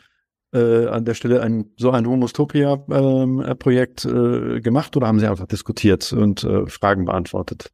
äh, 0.53 0.87
an 0.87 1.05
der 1.05 1.15
Stelle 1.15 1.43
ein, 1.43 1.71
so 1.77 1.91
ein 1.91 2.07
Homostopia-Projekt 2.07 4.05
ähm, 4.05 4.57
äh, 4.57 4.61
gemacht 4.61 4.97
oder 4.97 5.07
haben 5.07 5.19
Sie 5.21 5.27
einfach 5.27 5.47
diskutiert 5.47 6.13
und 6.13 6.45
äh, 6.45 6.67
Fragen 6.67 7.05
beantwortet? 7.05 7.73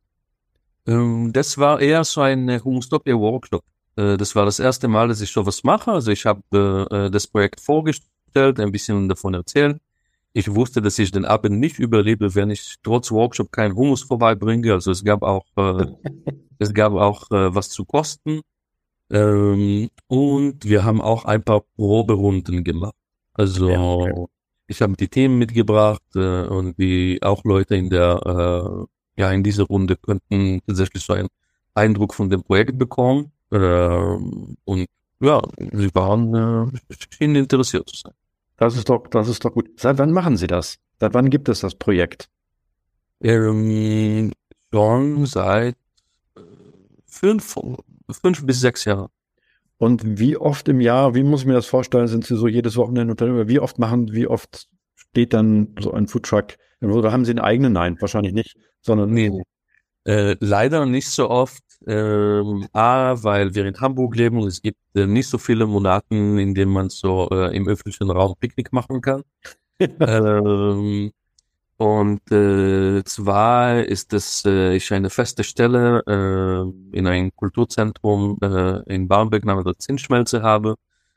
Ähm, 0.86 1.32
das 1.32 1.58
war 1.58 1.80
eher 1.80 2.04
so 2.04 2.20
ein 2.20 2.62
Homostopia-Workshop. 2.64 3.62
Äh, 3.98 4.16
das 4.16 4.34
war 4.36 4.44
das 4.44 4.60
erste 4.60 4.88
Mal, 4.88 5.08
dass 5.08 5.20
ich 5.20 5.30
sowas 5.32 5.64
mache. 5.64 5.90
Also 5.92 6.12
ich 6.12 6.24
habe 6.24 6.86
äh, 6.90 7.10
das 7.10 7.26
Projekt 7.26 7.60
vorgestellt, 7.60 8.60
ein 8.60 8.72
bisschen 8.72 9.08
davon 9.08 9.34
erzählt. 9.34 9.80
Ich 10.32 10.54
wusste, 10.54 10.80
dass 10.80 10.98
ich 10.98 11.10
den 11.10 11.24
Abend 11.24 11.58
nicht 11.58 11.78
überlebe, 11.78 12.34
wenn 12.34 12.50
ich 12.50 12.76
trotz 12.82 13.10
Workshop 13.10 13.50
keinen 13.50 13.74
Hummus 13.74 14.02
vorbeibringe. 14.02 14.72
Also 14.72 14.92
es 14.92 15.02
gab 15.02 15.22
auch, 15.22 15.46
äh, 15.56 15.86
es 16.58 16.72
gab 16.72 16.92
auch 16.92 17.30
äh, 17.30 17.54
was 17.54 17.70
zu 17.70 17.84
kosten. 17.84 18.42
Ähm, 19.10 19.88
und 20.06 20.64
wir 20.64 20.84
haben 20.84 21.00
auch 21.00 21.24
ein 21.24 21.42
paar 21.42 21.62
Proberunden 21.76 22.62
gemacht. 22.62 22.94
Also 23.32 23.70
ja, 23.70 23.80
okay. 23.80 24.26
ich 24.66 24.82
habe 24.82 24.96
die 24.96 25.08
Themen 25.08 25.38
mitgebracht 25.38 26.02
äh, 26.14 26.46
und 26.46 26.78
die 26.78 27.18
auch 27.22 27.42
Leute 27.44 27.76
in 27.76 27.88
der 27.88 28.86
äh, 29.16 29.20
ja 29.20 29.32
in 29.32 29.42
dieser 29.42 29.64
Runde 29.64 29.96
könnten 29.96 30.60
tatsächlich 30.66 31.02
so 31.04 31.14
einen 31.14 31.28
Eindruck 31.74 32.14
von 32.14 32.28
dem 32.28 32.42
Projekt 32.42 32.78
bekommen. 32.78 33.32
Äh, 33.50 34.18
und 34.64 34.86
ja, 35.20 35.40
sie 35.72 35.94
waren 35.94 36.34
äh, 36.34 36.94
schienen 37.10 37.36
interessiert 37.36 37.88
zu 37.88 37.96
sein. 37.96 38.12
Das 38.56 38.76
ist 38.76 38.88
doch, 38.88 39.06
das 39.08 39.28
ist 39.28 39.44
doch 39.44 39.52
gut. 39.52 39.68
Seit 39.76 39.98
wann 39.98 40.12
machen 40.12 40.36
Sie 40.36 40.46
das? 40.46 40.78
Seit 41.00 41.14
wann 41.14 41.30
gibt 41.30 41.48
es 41.48 41.60
das 41.60 41.74
Projekt? 41.74 42.28
Ähm, 43.20 44.32
schon 44.72 45.26
seit 45.26 45.76
äh, 46.36 46.40
fünf, 47.06 47.56
fünf 48.10 48.46
bis 48.46 48.60
sechs 48.60 48.84
Jahren. 48.84 49.08
Und 49.78 50.18
wie 50.18 50.36
oft 50.36 50.68
im 50.68 50.80
Jahr, 50.80 51.14
wie 51.14 51.22
muss 51.22 51.42
ich 51.42 51.46
mir 51.46 51.54
das 51.54 51.66
vorstellen, 51.66 52.08
sind 52.08 52.24
Sie 52.24 52.36
so 52.36 52.48
jedes 52.48 52.76
Wochenende 52.76 53.12
Unternehmer? 53.12 53.48
Wie 53.48 53.60
oft 53.60 53.78
machen, 53.78 54.12
wie 54.12 54.26
oft 54.26 54.68
steht 54.96 55.32
dann 55.32 55.74
so 55.80 55.92
ein 55.92 56.08
Foodtruck? 56.08 56.54
Oder 56.80 57.12
haben 57.12 57.24
Sie 57.24 57.30
einen 57.30 57.38
eigenen? 57.40 57.72
Nein, 57.72 57.96
wahrscheinlich 58.00 58.32
nicht, 58.32 58.56
sondern. 58.80 59.10
Nee, 59.10 59.30
äh, 60.04 60.36
leider 60.40 60.84
nicht 60.86 61.10
so 61.10 61.30
oft. 61.30 61.62
Ähm, 61.86 62.66
A, 62.72 63.16
weil 63.22 63.54
wir 63.54 63.64
in 63.66 63.80
Hamburg 63.80 64.16
leben 64.16 64.38
und 64.38 64.48
es 64.48 64.60
gibt 64.62 64.78
äh, 64.94 65.06
nicht 65.06 65.28
so 65.28 65.38
viele 65.38 65.66
Monaten, 65.66 66.38
in 66.38 66.54
denen 66.54 66.72
man 66.72 66.90
so 66.90 67.28
äh, 67.30 67.56
im 67.56 67.68
öffentlichen 67.68 68.10
Raum 68.10 68.34
Picknick 68.38 68.72
machen 68.72 69.00
kann. 69.00 69.22
ähm, 69.80 71.12
und 71.78 72.32
äh, 72.32 73.04
zwar 73.04 73.84
ist 73.84 74.12
es 74.12 74.44
äh, 74.44 74.74
ich 74.74 74.92
eine 74.92 75.10
feste 75.10 75.44
Stelle 75.44 76.02
äh, 76.08 76.96
in 76.96 77.06
einem 77.06 77.30
Kulturzentrum 77.36 78.38
äh, 78.42 78.82
in 78.92 79.06
Barmbek 79.06 79.44
namens 79.44 79.78
Zinsschmelze 79.78 80.42
habe 80.42 80.74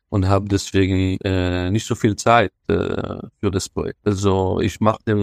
und 0.09 0.27
habe 0.27 0.47
deswegen 0.47 1.17
äh, 1.23 1.71
nicht 1.71 1.87
so 1.87 1.95
viel 1.95 2.15
Zeit 2.15 2.51
äh, 2.67 3.17
für 3.39 3.49
das 3.49 3.69
Projekt. 3.69 4.05
Also 4.05 4.59
ich 4.59 4.79
mache 4.79 4.99
den 5.07 5.21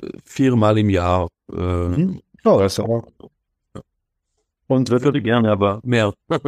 äh, 0.00 0.10
viermal 0.24 0.78
im 0.78 0.88
Jahr. 0.88 1.28
Äh, 1.52 1.56
mhm. 1.56 2.22
Oh, 2.44 2.58
das 2.60 2.74
ist 2.74 2.80
auch. 2.80 3.04
Und 4.66 4.90
wird 4.90 5.04
würde 5.04 5.22
gerne, 5.22 5.50
aber 5.50 5.80
mehr. 5.84 6.14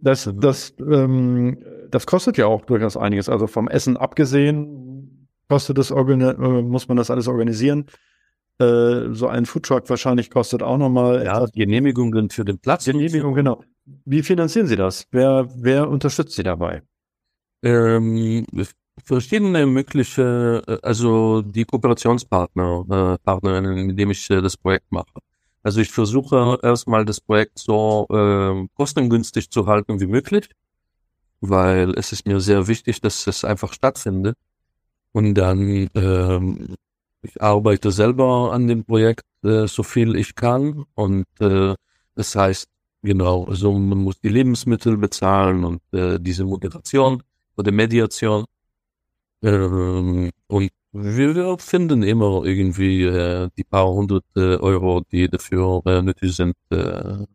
das, 0.00 0.30
das, 0.34 0.74
ähm, 0.78 1.58
das 1.90 2.06
kostet 2.06 2.36
ja 2.36 2.46
auch 2.46 2.64
durchaus 2.64 2.96
einiges. 2.96 3.28
Also 3.28 3.46
vom 3.46 3.68
Essen 3.68 3.96
abgesehen 3.96 5.28
kostet 5.48 5.78
das, 5.78 5.90
äh, 5.90 5.94
muss 5.94 6.88
man 6.88 6.96
das 6.96 7.10
alles 7.10 7.26
organisieren. 7.26 7.86
Äh, 8.60 9.12
so 9.12 9.28
ein 9.28 9.46
Foodtruck 9.46 9.88
wahrscheinlich 9.88 10.30
kostet 10.30 10.62
auch 10.62 10.78
nochmal. 10.78 11.24
Ja, 11.24 11.46
Genehmigungen 11.52 12.30
für 12.30 12.44
den 12.44 12.58
Platz. 12.58 12.84
Genehmigung, 12.84 13.34
genau. 13.34 13.62
Wie 14.04 14.22
finanzieren 14.22 14.66
Sie 14.66 14.76
das? 14.76 15.06
Wer, 15.10 15.48
wer 15.54 15.88
unterstützt 15.88 16.34
Sie 16.34 16.42
dabei? 16.42 16.82
Ähm, 17.62 18.44
verschiedene 19.04 19.66
mögliche, 19.66 20.62
äh, 20.66 20.78
also 20.82 21.42
die 21.42 21.64
Kooperationspartner, 21.64 22.84
äh, 22.90 23.24
Partnerinnen, 23.24 23.86
mit 23.86 23.98
denen 23.98 24.10
ich 24.10 24.28
äh, 24.30 24.40
das 24.40 24.56
Projekt 24.56 24.90
mache. 24.90 25.06
Also 25.68 25.82
ich 25.82 25.90
versuche 25.90 26.58
erstmal 26.62 27.04
das 27.04 27.20
Projekt 27.20 27.58
so 27.58 28.06
äh, 28.10 28.66
kostengünstig 28.74 29.50
zu 29.50 29.66
halten 29.66 30.00
wie 30.00 30.06
möglich, 30.06 30.48
weil 31.42 31.90
es 31.90 32.10
ist 32.10 32.26
mir 32.26 32.40
sehr 32.40 32.68
wichtig, 32.68 33.02
dass 33.02 33.26
es 33.26 33.44
einfach 33.44 33.74
stattfindet. 33.74 34.34
Und 35.12 35.34
dann 35.34 35.90
ähm, 35.94 36.74
ich 37.20 37.42
arbeite 37.42 37.90
selber 37.92 38.50
an 38.54 38.66
dem 38.66 38.82
Projekt 38.86 39.26
äh, 39.44 39.66
so 39.66 39.82
viel 39.82 40.16
ich 40.16 40.34
kann 40.34 40.86
und 40.94 41.26
äh, 41.40 41.74
das 42.14 42.34
heißt 42.34 42.66
genau, 43.02 43.44
also 43.44 43.70
man 43.78 43.98
muss 43.98 44.18
die 44.20 44.30
Lebensmittel 44.30 44.96
bezahlen 44.96 45.64
und 45.64 45.82
äh, 45.92 46.18
diese 46.18 46.44
Moderation 46.46 47.22
oder 47.58 47.72
Mediation 47.72 48.46
ähm, 49.42 50.30
und 50.46 50.70
wir, 50.92 51.34
wir 51.34 51.58
finden 51.58 52.02
immer 52.02 52.44
irgendwie 52.44 53.04
äh, 53.04 53.48
die 53.56 53.64
paar 53.64 53.88
hundert 53.88 54.24
äh, 54.36 54.56
Euro, 54.56 55.02
die 55.12 55.28
dafür 55.28 55.82
äh, 55.86 56.02
nötig 56.02 56.34
sind. 56.34 56.56
Äh, 56.70 57.26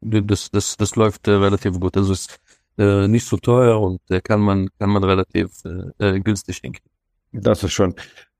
das, 0.00 0.50
das, 0.50 0.76
das 0.76 0.96
läuft 0.96 1.28
äh, 1.28 1.32
relativ 1.32 1.78
gut. 1.78 1.96
Also 1.96 2.12
ist 2.12 2.40
äh, 2.78 3.06
nicht 3.06 3.26
so 3.26 3.36
teuer 3.36 3.80
und 3.80 4.00
äh, 4.10 4.20
kann 4.20 4.40
man 4.40 4.68
kann 4.78 4.90
man 4.90 5.04
relativ 5.04 5.50
äh, 5.64 6.16
äh 6.16 6.20
günstig 6.20 6.58
hinkriegen. 6.58 6.90
Das 7.32 7.62
ist 7.62 7.72
schon. 7.72 7.94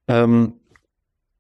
Ähm, 0.08 0.54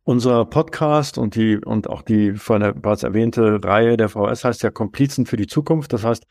unser 0.04 0.44
Podcast 0.44 1.18
und 1.18 1.34
die 1.34 1.58
und 1.58 1.88
auch 1.88 2.02
die 2.02 2.34
vorhin 2.34 2.80
bereits 2.80 3.02
erwähnte 3.02 3.62
Reihe 3.62 3.96
der 3.96 4.08
VS 4.08 4.44
heißt 4.44 4.62
ja 4.62 4.70
Komplizen 4.70 5.26
für 5.26 5.36
die 5.36 5.46
Zukunft. 5.46 5.92
Das 5.92 6.04
heißt, 6.04 6.24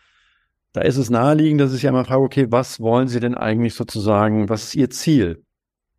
da 0.73 0.81
ist 0.81 0.97
es 0.97 1.09
naheliegend, 1.09 1.61
dass 1.61 1.73
ich 1.73 1.83
ja 1.83 1.91
mal 1.91 2.05
frage, 2.05 2.21
okay, 2.21 2.47
was 2.49 2.79
wollen 2.79 3.07
Sie 3.07 3.19
denn 3.19 3.35
eigentlich 3.35 3.75
sozusagen, 3.75 4.49
was 4.49 4.63
ist 4.65 4.75
Ihr 4.75 4.89
Ziel? 4.89 5.43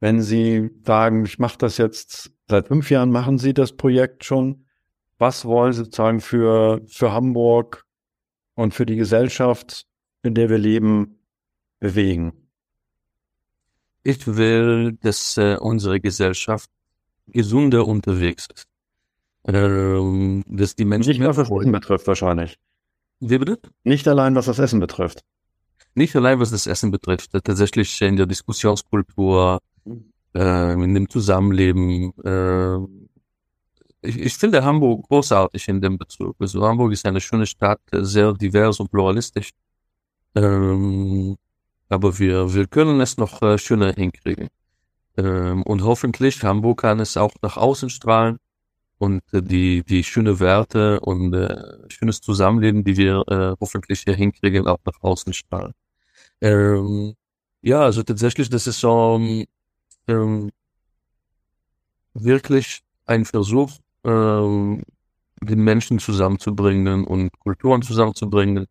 Wenn 0.03 0.21
Sie 0.21 0.69
sagen, 0.85 1.25
ich 1.27 1.39
mache 1.39 1.59
das 1.59 1.79
jetzt 1.79 2.33
seit 2.49 2.67
fünf 2.67 2.91
Jahren, 2.91 3.13
machen 3.13 3.39
Sie 3.39 3.55
das 3.55 3.77
Projekt 3.77 4.25
schon. 4.25 4.65
Was 5.19 5.45
wollen 5.45 5.73
Sie 5.73 5.85
sozusagen 5.85 6.21
für, 6.21 6.81
für 6.89 7.13
Hamburg 7.13 7.87
und 8.55 8.75
für 8.75 8.85
die 8.85 8.97
Gesellschaft, 8.97 9.87
in 10.25 10.35
der 10.35 10.51
wir 10.51 10.59
leben, 10.59 11.21
bewegen? 11.79 12.33
Ich 14.03 14.27
will, 14.27 14.99
dass 15.03 15.37
äh, 15.37 15.57
unsere 15.61 16.01
Gesellschaft 16.01 16.69
gesunder 17.29 17.87
unterwegs 17.87 18.49
ist. 18.53 18.67
Ähm, 19.45 20.43
dass 20.49 20.75
die 20.75 20.85
Menschen 20.85 21.11
nicht 21.11 21.23
was 21.23 21.37
das 21.37 21.49
Essen 21.49 21.71
betrifft 21.71 22.09
wahrscheinlich. 22.09 22.59
Wie 23.21 23.39
bitte? 23.39 23.61
Nicht 23.85 24.09
allein 24.09 24.35
was 24.35 24.47
das 24.47 24.59
Essen 24.59 24.81
betrifft. 24.81 25.23
Nicht 25.95 26.17
allein 26.17 26.41
was 26.41 26.51
das 26.51 26.67
Essen 26.67 26.91
betrifft. 26.91 27.31
Tatsächlich 27.45 28.03
in 28.03 28.17
der 28.17 28.27
Diskussionskultur, 28.27 29.61
äh, 30.35 30.73
in 30.73 30.95
dem 30.95 31.09
Zusammenleben. 31.09 32.13
Äh, 32.25 32.79
ich, 34.03 34.19
ich 34.19 34.35
finde 34.35 34.65
Hamburg 34.65 35.09
großartig 35.09 35.69
in 35.69 35.81
dem 35.81 35.99
Bezug. 35.99 36.37
Also 36.41 36.67
Hamburg 36.67 36.93
ist 36.93 37.07
eine 37.07 37.21
schöne 37.21 37.47
Stadt, 37.47 37.81
sehr 37.93 38.33
divers 38.33 38.81
und 38.81 38.91
pluralistisch. 38.91 39.51
Ähm, 40.35 41.37
aber 41.89 42.19
wir, 42.19 42.53
wir 42.55 42.67
können 42.67 43.01
es 43.01 43.17
noch 43.19 43.43
äh, 43.43 43.59
schöner 43.59 43.93
hinkriegen. 43.93 44.49
Ähm, 45.17 45.63
und 45.65 45.83
hoffentlich 45.85 46.43
Hamburg 46.43 46.81
kann 46.81 47.01
es 47.01 47.17
auch 47.17 47.35
nach 47.43 47.57
außen 47.59 47.91
strahlen 47.91 48.39
und 48.99 49.23
äh, 49.33 49.43
die, 49.43 49.85
die 49.85 50.05
schöne 50.05 50.41
Werte 50.41 51.01
und 51.01 51.35
äh, 51.35 51.57
schönes 51.89 52.21
Zusammenleben, 52.21 52.85
die 52.85 52.97
wir 52.97 53.25
äh, 53.29 53.57
hoffentlich 53.61 54.03
hier 54.03 54.15
hinkriegen, 54.15 54.67
auch 54.67 54.79
nach 54.87 55.01
außen 55.03 55.33
strahlen. 55.35 55.75
Ähm, 56.41 57.15
ja, 57.63 57.81
also 57.83 58.03
tatsächlich, 58.03 58.49
das 58.51 58.67
ist 58.67 58.81
so, 58.81 59.21
ähm, 60.09 60.51
wirklich 62.15 62.83
ein 63.07 63.25
Versuch, 63.25 63.73
ähm, 64.05 64.83
die 65.41 65.57
Menschen 65.57 65.99
zusammenzubringen 65.99 67.05
und 67.05 67.31
Kulturen 67.41 67.83
zusammenzubringen 67.83 68.67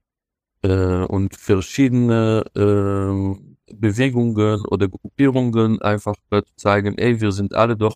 äh, 0.63 1.03
und 1.05 1.35
verschiedene 1.35 2.43
äh, 2.55 3.73
Bewegungen 3.73 4.65
oder 4.67 4.87
Gruppierungen 4.89 5.81
einfach 5.81 6.15
äh, 6.31 6.41
zu 6.43 6.55
zeigen, 6.57 6.97
ey, 6.97 7.19
wir 7.21 7.31
sind 7.31 7.53
alle 7.55 7.75
doch 7.77 7.95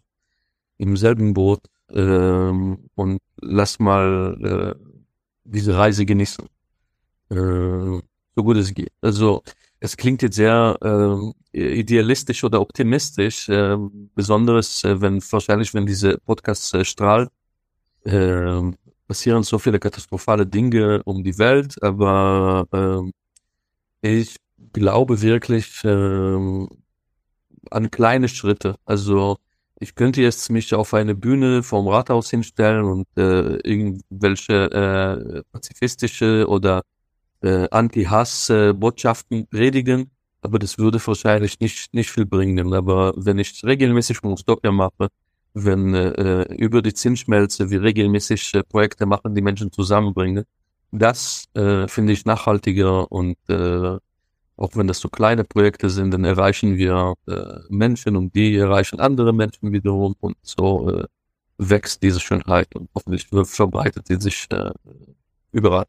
im 0.77 0.98
selben 0.98 1.34
Boot 1.34 1.62
ähm, 1.92 2.89
und 2.96 3.20
lass 3.42 3.80
mal 3.80 4.75
äh, 4.77 4.86
diese 5.44 5.77
Reise 5.77 6.06
genießen, 6.06 6.46
äh, 7.32 7.36
so 7.36 8.44
gut 8.44 8.58
es 8.58 8.74
geht. 8.74 8.92
Also 9.01 9.44
es 9.79 9.98
klingt 9.98 10.22
jetzt 10.22 10.36
sehr 10.36 10.77
äh, 11.53 11.79
idealistisch 11.79 12.44
oder 12.44 12.62
optimistisch, 12.62 13.50
äh, 13.50 13.77
besonders 14.15 14.84
äh, 14.84 15.00
wenn 15.01 15.22
wahrscheinlich, 15.32 15.74
wenn 15.74 15.86
diese 15.86 16.17
Podcasts 16.20 16.74
äh, 16.74 16.86
strahlt, 16.86 17.29
äh, 18.05 18.62
passieren 19.08 19.44
so 19.44 19.60
viele 19.60 19.79
katastrophale 19.79 20.46
Dinge 20.48 21.01
um 21.05 21.24
die 21.24 21.38
Welt, 21.38 21.82
aber 21.84 22.67
äh, 24.01 24.17
ich 24.20 24.38
glaube 24.74 25.22
wirklich 25.22 25.84
äh, 25.84 26.67
an 27.72 27.91
kleine 27.91 28.27
Schritte. 28.29 28.75
Also 28.86 29.38
ich 29.79 29.96
könnte 29.96 30.22
jetzt 30.22 30.50
mich 30.50 30.74
auf 30.74 30.94
eine 30.94 31.15
Bühne 31.15 31.63
vom 31.63 31.88
Rathaus 31.88 32.29
hinstellen 32.29 32.86
und 32.86 33.08
äh, 33.17 33.58
irgendwelche 33.58 34.72
äh, 34.72 35.44
pazifistische 35.51 36.48
oder 36.48 36.84
äh, 37.45 37.67
Anti-Hass-Botschaften 37.71 39.47
predigen, 39.47 40.11
aber 40.41 40.59
das 40.59 40.77
würde 40.77 40.99
wahrscheinlich 41.05 41.59
nicht, 41.59 41.93
nicht 41.93 42.11
viel 42.11 42.25
bringen. 42.25 42.73
Aber 42.73 43.13
wenn 43.15 43.39
ich 43.39 43.63
regelmäßig 43.63 44.21
Monstopia 44.23 44.71
mache, 44.71 45.09
wenn 45.53 45.93
äh, 45.93 46.43
über 46.55 46.81
die 46.81 46.93
Zinsschmelze 46.93 47.69
wir 47.69 47.81
regelmäßig 47.81 48.53
äh, 48.55 48.63
Projekte 48.63 49.05
machen, 49.05 49.33
die 49.35 49.41
Menschen 49.41 49.71
zusammenbringen, 49.71 50.45
das 50.91 51.45
äh, 51.53 51.87
finde 51.87 52.13
ich 52.13 52.25
nachhaltiger 52.25 53.11
und 53.11 53.37
äh, 53.49 53.97
auch 54.57 54.71
wenn 54.75 54.87
das 54.87 54.99
so 54.99 55.09
kleine 55.09 55.43
Projekte 55.43 55.89
sind, 55.89 56.11
dann 56.11 56.23
erreichen 56.23 56.77
wir 56.77 57.15
äh, 57.27 57.59
Menschen 57.69 58.15
und 58.15 58.33
die 58.35 58.55
erreichen 58.55 58.99
andere 58.99 59.33
Menschen 59.33 59.71
wiederum 59.73 60.15
und 60.19 60.37
so 60.41 60.89
äh, 60.89 61.05
wächst 61.57 62.03
diese 62.03 62.19
Schönheit 62.19 62.73
und 62.75 62.89
hoffentlich 62.95 63.27
verbreitet 63.27 64.07
sie 64.07 64.15
sich 64.19 64.47
äh, 64.51 64.71
überall. 65.51 65.85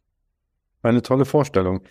Eine 0.82 1.02
tolle 1.02 1.24
Vorstellung. 1.24 1.82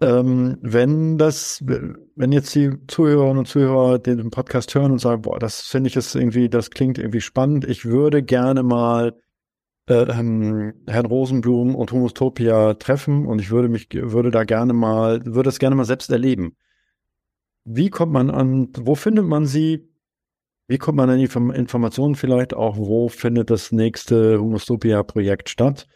Ähm, 0.00 0.58
wenn 0.62 1.16
das, 1.16 1.62
wenn 1.64 2.32
jetzt 2.32 2.54
die 2.54 2.72
Zuhörerinnen 2.88 3.38
und 3.38 3.46
Zuhörer 3.46 4.00
den 4.00 4.30
Podcast 4.30 4.74
hören 4.74 4.90
und 4.90 4.98
sagen, 4.98 5.22
boah, 5.22 5.38
das 5.38 5.60
finde 5.60 5.88
ich 5.88 5.94
jetzt 5.94 6.16
irgendwie, 6.16 6.48
das 6.48 6.70
klingt 6.70 6.98
irgendwie 6.98 7.20
spannend, 7.20 7.64
ich 7.64 7.84
würde 7.84 8.22
gerne 8.22 8.64
mal 8.64 9.14
äh, 9.88 10.02
ähm, 10.10 10.74
Herrn 10.88 11.06
Rosenblum 11.06 11.76
und 11.76 11.92
Homostopia 11.92 12.74
treffen 12.74 13.26
und 13.26 13.40
ich 13.40 13.50
würde 13.50 13.68
mich, 13.68 13.88
würde 13.92 14.30
da 14.32 14.44
gerne 14.44 14.72
mal, 14.72 15.24
würde 15.24 15.48
das 15.48 15.60
gerne 15.60 15.76
mal 15.76 15.84
selbst 15.84 16.10
erleben. 16.10 16.56
Wie 17.64 17.90
kommt 17.90 18.12
man 18.12 18.30
an, 18.30 18.70
wo 18.80 18.96
findet 18.96 19.24
man 19.24 19.46
sie? 19.46 19.88
Wie 20.66 20.78
kommt 20.78 20.96
man 20.96 21.10
an 21.10 21.18
die 21.18 21.24
Informationen 21.24 22.14
vielleicht 22.14 22.54
auch, 22.54 22.76
wo 22.76 23.08
findet 23.08 23.50
das 23.50 23.72
nächste 23.72 24.40
Homostopia-Projekt 24.40 25.48
statt? 25.48 25.86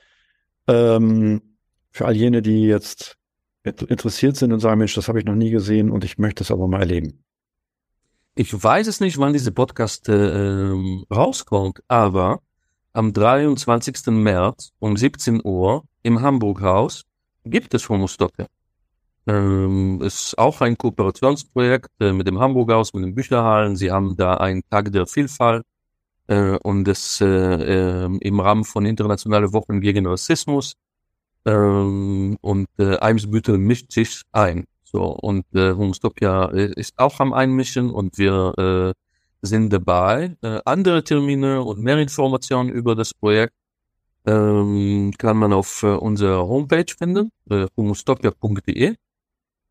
Ähm, 0.68 1.55
für 1.96 2.04
all 2.04 2.14
jene, 2.14 2.42
die 2.42 2.64
jetzt 2.64 3.16
interessiert 3.64 4.36
sind 4.36 4.52
und 4.52 4.60
sagen, 4.60 4.78
Mensch, 4.78 4.94
das 4.94 5.08
habe 5.08 5.18
ich 5.18 5.24
noch 5.24 5.34
nie 5.34 5.50
gesehen 5.50 5.90
und 5.90 6.04
ich 6.04 6.18
möchte 6.18 6.44
es 6.44 6.50
aber 6.50 6.68
mal 6.68 6.80
erleben. 6.80 7.24
Ich 8.34 8.52
weiß 8.52 8.86
es 8.86 9.00
nicht, 9.00 9.18
wann 9.18 9.32
diese 9.32 9.50
Podcast 9.50 10.08
äh, 10.08 10.72
rauskommt, 11.10 11.80
aber 11.88 12.40
am 12.92 13.12
23. 13.12 14.08
März 14.08 14.72
um 14.78 14.96
17 14.96 15.40
Uhr 15.42 15.84
im 16.02 16.20
Hamburg-Haus 16.20 17.04
gibt 17.44 17.72
es 17.72 17.88
Homostocke. 17.88 18.46
Ähm, 19.26 20.00
ist 20.02 20.38
auch 20.38 20.60
ein 20.60 20.76
Kooperationsprojekt 20.76 21.90
äh, 22.00 22.12
mit 22.12 22.26
dem 22.26 22.38
Hamburg-Haus, 22.38 22.92
mit 22.92 23.04
den 23.04 23.14
Bücherhallen. 23.14 23.74
Sie 23.74 23.90
haben 23.90 24.16
da 24.16 24.34
einen 24.34 24.62
Tag 24.70 24.92
der 24.92 25.06
Vielfalt 25.06 25.64
äh, 26.26 26.58
und 26.62 26.84
das 26.84 27.20
äh, 27.22 27.26
äh, 27.26 28.18
im 28.20 28.40
Rahmen 28.40 28.64
von 28.64 28.84
internationale 28.84 29.52
Wochen 29.54 29.80
gegen 29.80 30.06
Rassismus. 30.06 30.74
Ähm, 31.46 32.36
und 32.40 32.66
äh, 32.78 32.98
Eimsbüttel 32.98 33.58
mischt 33.58 33.92
sich 33.92 34.22
ein. 34.32 34.64
So, 34.84 35.02
und 35.04 35.44
äh, 35.54 35.74
Homostopia 35.74 36.50
äh, 36.52 36.72
ist 36.76 36.98
auch 36.98 37.20
am 37.20 37.32
Einmischen 37.32 37.90
und 37.90 38.18
wir 38.18 38.54
äh, 38.94 39.46
sind 39.46 39.72
dabei. 39.72 40.36
Äh, 40.42 40.60
andere 40.64 41.04
Termine 41.04 41.62
und 41.62 41.80
mehr 41.82 41.98
Informationen 41.98 42.70
über 42.70 42.94
das 42.94 43.14
Projekt 43.14 43.52
ähm, 44.26 45.12
kann 45.18 45.36
man 45.36 45.52
auf 45.52 45.82
äh, 45.82 45.86
unserer 45.86 46.46
Homepage 46.48 46.92
finden, 46.98 47.30
äh, 47.50 47.66
humustopia.de. 47.76 48.96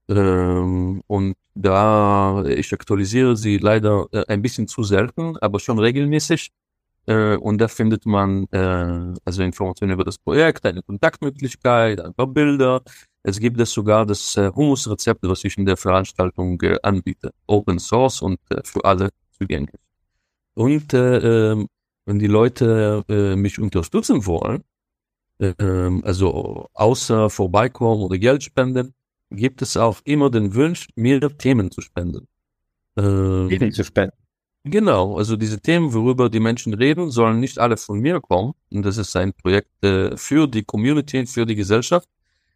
Ähm, 0.07 1.01
und 1.07 1.35
da, 1.55 2.43
ich 2.45 2.73
aktualisiere 2.73 3.35
sie 3.35 3.57
leider 3.57 4.07
äh, 4.11 4.25
ein 4.27 4.41
bisschen 4.41 4.67
zu 4.67 4.83
selten, 4.83 5.37
aber 5.37 5.59
schon 5.59 5.79
regelmäßig. 5.79 6.51
Äh, 7.07 7.35
und 7.37 7.59
da 7.59 7.67
findet 7.67 8.05
man 8.05 8.45
äh, 8.51 9.13
also 9.23 9.43
Informationen 9.43 9.93
über 9.93 10.03
das 10.03 10.17
Projekt, 10.17 10.65
eine 10.65 10.81
Kontaktmöglichkeit, 10.81 12.01
ein 12.01 12.13
paar 12.13 12.27
Bilder. 12.27 12.81
Es 13.23 13.39
gibt 13.39 13.59
es 13.59 13.71
sogar 13.71 14.05
das 14.05 14.35
äh, 14.37 14.51
Humusrezept, 14.55 15.21
was 15.23 15.43
ich 15.43 15.57
in 15.57 15.65
der 15.65 15.77
Veranstaltung 15.77 16.61
äh, 16.61 16.77
anbiete. 16.83 17.31
Open 17.47 17.79
Source 17.79 18.21
und 18.21 18.39
äh, 18.49 18.61
für 18.63 18.83
alle 18.85 19.09
zugänglich. 19.37 19.81
Und 20.55 20.93
äh, 20.93 21.51
ähm, 21.51 21.67
wenn 22.05 22.19
die 22.19 22.27
Leute 22.27 23.03
äh, 23.09 23.35
mich 23.35 23.59
unterstützen 23.59 24.25
wollen, 24.25 24.63
äh, 25.39 25.53
also 26.03 26.69
außer 26.73 27.29
vorbeikommen 27.29 28.03
oder 28.03 28.17
Geld 28.17 28.43
spenden, 28.43 28.93
gibt 29.31 29.61
es 29.61 29.75
auch 29.75 29.99
immer 30.05 30.29
den 30.29 30.55
Wunsch, 30.55 30.87
mir 30.95 31.19
Themen 31.37 31.71
zu 31.71 31.81
spenden. 31.81 32.27
Äh, 32.95 33.01
Themen 33.49 33.71
zu 33.71 33.83
spenden. 33.83 34.15
Genau, 34.67 35.15
also 35.17 35.35
diese 35.35 35.59
Themen, 35.61 35.93
worüber 35.93 36.27
die 36.27 36.39
Menschen 36.39 36.73
reden, 36.73 37.11
sollen 37.11 37.39
nicht 37.39 37.59
alle 37.59 37.77
von 37.77 37.99
mir 37.99 38.19
kommen. 38.19 38.53
Und 38.71 38.83
das 38.83 38.97
ist 38.97 39.15
ein 39.15 39.31
Projekt 39.31 39.69
äh, 39.83 40.17
für 40.17 40.47
die 40.47 40.63
Community, 40.63 41.23
für 41.27 41.45
die 41.45 41.53
Gesellschaft. 41.55 42.09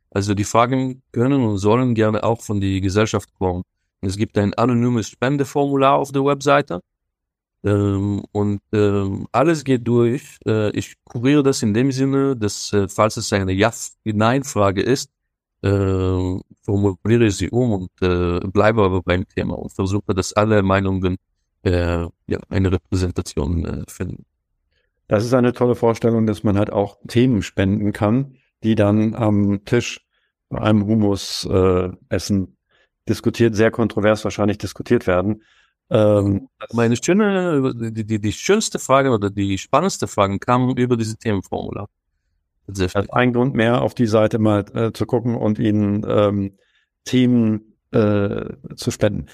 Also 0.09 0.33
die 0.33 0.43
Fragen 0.43 1.03
können 1.11 1.43
und 1.43 1.59
sollen 1.59 1.93
gerne 1.93 2.23
auch 2.23 2.41
von 2.41 2.59
der 2.61 2.81
Gesellschaft 2.81 3.29
kommen. 3.37 3.63
Es 4.01 4.17
gibt 4.17 4.39
ein 4.39 4.55
anonymes 4.55 5.09
Spendeformular 5.09 5.97
auf 5.99 6.11
der 6.11 6.25
Webseite. 6.25 6.81
Ähm, 7.63 8.23
und 8.31 8.61
ähm, 8.73 9.27
alles 9.31 9.63
geht 9.63 9.87
durch. 9.87 10.39
Äh, 10.47 10.71
ich 10.71 10.95
kuriere 11.03 11.43
das 11.43 11.61
in 11.61 11.73
dem 11.75 11.91
Sinne, 11.91 12.35
dass 12.35 12.73
äh, 12.73 12.87
falls 12.87 13.17
es 13.17 13.31
eine 13.33 13.51
Ja-Nein-Frage 13.53 14.81
ist, 14.81 15.11
äh, 15.61 16.39
formuliere 16.63 17.29
sie 17.31 17.49
um 17.49 17.73
und 17.73 17.91
äh, 18.01 18.39
bleibe 18.47 18.83
aber 18.83 19.03
beim 19.03 19.27
Thema 19.27 19.59
und 19.59 19.71
versuche, 19.73 20.15
dass 20.15 20.33
alle 20.33 20.63
Meinungen 20.63 21.17
äh, 21.63 22.01
ja, 22.27 22.39
eine 22.49 22.71
Repräsentation 22.71 23.65
äh, 23.65 23.83
finden. 23.87 24.25
Das 25.07 25.25
ist 25.25 25.33
eine 25.33 25.53
tolle 25.53 25.75
Vorstellung, 25.75 26.27
dass 26.27 26.43
man 26.43 26.57
halt 26.57 26.71
auch 26.71 26.97
Themen 27.07 27.41
spenden 27.41 27.93
kann, 27.93 28.35
die 28.63 28.75
dann 28.75 29.15
am 29.15 29.65
Tisch 29.65 30.05
bei 30.49 30.59
einem 30.61 30.85
Humus-Essen 30.85 32.43
äh, 32.43 32.47
diskutiert, 33.07 33.55
sehr 33.55 33.71
kontrovers 33.71 34.23
wahrscheinlich 34.23 34.59
diskutiert 34.59 35.07
werden. 35.07 35.43
Ähm, 35.89 36.49
Meine 36.73 36.95
schöne, 36.95 37.73
die, 37.91 38.05
die, 38.05 38.19
die 38.19 38.31
schönste 38.31 38.77
Frage 38.77 39.09
oder 39.09 39.31
die 39.31 39.57
spannendste 39.57 40.07
Frage 40.07 40.37
kam 40.37 40.69
über 40.77 40.95
diese 40.95 41.17
Themenformular. 41.17 41.87
Also 42.67 42.87
ein 43.11 43.33
Grund 43.33 43.55
mehr, 43.55 43.81
auf 43.81 43.95
die 43.95 44.05
Seite 44.05 44.37
mal 44.37 44.63
äh, 44.75 44.91
zu 44.91 45.07
gucken 45.07 45.35
und 45.35 45.57
ihnen 45.57 46.05
ähm, 46.07 46.57
Themen 47.03 47.73
äh, 47.91 48.45
zu 48.75 48.91
spenden. 48.91 49.25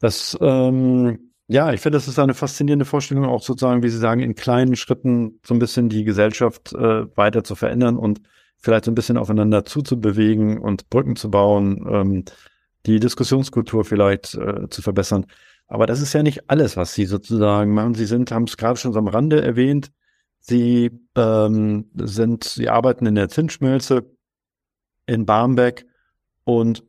Das, 0.00 0.36
ähm, 0.40 1.30
ja, 1.54 1.72
ich 1.72 1.80
finde, 1.80 1.98
das 1.98 2.08
ist 2.08 2.18
eine 2.18 2.34
faszinierende 2.34 2.84
Vorstellung, 2.84 3.26
auch 3.26 3.40
sozusagen, 3.40 3.84
wie 3.84 3.88
Sie 3.88 3.98
sagen, 3.98 4.22
in 4.22 4.34
kleinen 4.34 4.74
Schritten 4.74 5.38
so 5.46 5.54
ein 5.54 5.60
bisschen 5.60 5.88
die 5.88 6.02
Gesellschaft 6.02 6.72
äh, 6.72 7.16
weiter 7.16 7.44
zu 7.44 7.54
verändern 7.54 7.96
und 7.96 8.20
vielleicht 8.58 8.86
so 8.86 8.90
ein 8.90 8.96
bisschen 8.96 9.16
aufeinander 9.16 9.64
zuzubewegen 9.64 10.58
und 10.58 10.90
Brücken 10.90 11.14
zu 11.14 11.30
bauen. 11.30 11.86
Ähm, 11.88 12.24
die 12.86 12.98
Diskussionskultur 12.98 13.84
vielleicht 13.84 14.34
äh, 14.34 14.68
zu 14.68 14.82
verbessern. 14.82 15.26
Aber 15.68 15.86
das 15.86 16.00
ist 16.00 16.12
ja 16.12 16.24
nicht 16.24 16.50
alles, 16.50 16.76
was 16.76 16.92
Sie 16.92 17.06
sozusagen 17.06 17.72
machen. 17.72 17.94
Sie 17.94 18.06
sind, 18.06 18.32
haben 18.32 18.44
es 18.48 18.56
gerade 18.56 18.76
schon 18.76 18.92
so 18.92 18.98
am 18.98 19.06
Rande 19.06 19.40
erwähnt, 19.40 19.92
Sie 20.40 20.90
ähm, 21.14 21.88
sind, 21.94 22.42
Sie 22.42 22.68
arbeiten 22.68 23.06
in 23.06 23.14
der 23.14 23.28
Zinsschmelze 23.28 24.10
in 25.06 25.24
Barmbek 25.24 25.86
und 26.42 26.82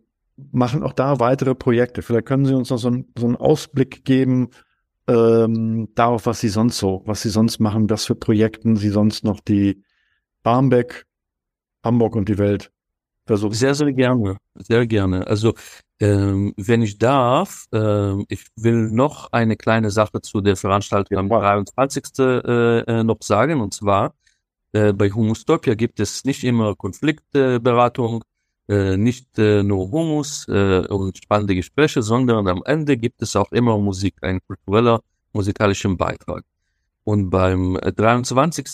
machen 0.51 0.83
auch 0.83 0.93
da 0.93 1.19
weitere 1.19 1.55
Projekte. 1.55 2.01
Vielleicht 2.01 2.25
können 2.25 2.45
Sie 2.45 2.53
uns 2.53 2.69
noch 2.69 2.77
so, 2.77 2.89
ein, 2.89 3.07
so 3.17 3.25
einen 3.25 3.35
Ausblick 3.35 4.05
geben 4.05 4.49
ähm, 5.07 5.89
darauf, 5.95 6.25
was 6.25 6.39
Sie 6.39 6.49
sonst 6.49 6.77
so, 6.77 7.03
was 7.05 7.21
Sie 7.21 7.29
sonst 7.29 7.59
machen, 7.59 7.89
was 7.89 8.05
für 8.05 8.15
Projekten 8.15 8.75
Sie 8.75 8.89
sonst 8.89 9.23
noch 9.23 9.39
die 9.39 9.83
Barmbek, 10.43 11.05
Hamburg 11.83 12.15
und 12.15 12.29
die 12.29 12.37
Welt 12.37 12.71
versuchen. 13.25 13.53
Sehr, 13.53 13.75
sehr 13.75 13.93
gerne, 13.93 14.37
sehr 14.55 14.85
gerne. 14.87 15.27
Also 15.27 15.53
ähm, 15.99 16.53
wenn 16.57 16.81
ich 16.81 16.97
darf, 16.97 17.67
äh, 17.73 18.21
ich 18.27 18.47
will 18.55 18.89
noch 18.91 19.31
eine 19.31 19.55
kleine 19.55 19.91
Sache 19.91 20.21
zu 20.21 20.41
der 20.41 20.55
Veranstaltung 20.55 21.17
am 21.17 21.29
23. 21.29 22.03
Äh, 22.19 22.79
äh, 22.79 23.03
noch 23.03 23.21
sagen. 23.21 23.61
Und 23.61 23.73
zwar, 23.73 24.13
äh, 24.73 24.93
bei 24.93 25.09
Humustopia 25.09 25.75
gibt 25.75 25.99
es 25.99 26.25
nicht 26.25 26.43
immer 26.43 26.75
Konfliktberatung, 26.75 28.23
äh, 28.23 28.34
nicht 28.67 29.37
äh, 29.37 29.63
nur 29.63 29.91
Humus 29.91 30.47
äh, 30.47 30.85
und 30.87 31.17
spannende 31.17 31.55
Gespräche, 31.55 32.01
sondern 32.01 32.47
am 32.47 32.63
Ende 32.65 32.97
gibt 32.97 33.21
es 33.21 33.35
auch 33.35 33.51
immer 33.51 33.77
Musik, 33.77 34.15
ein 34.21 34.39
kultureller 34.47 35.01
musikalischen 35.33 35.97
Beitrag. 35.97 36.43
Und 37.03 37.29
beim 37.29 37.77
23. 37.81 38.65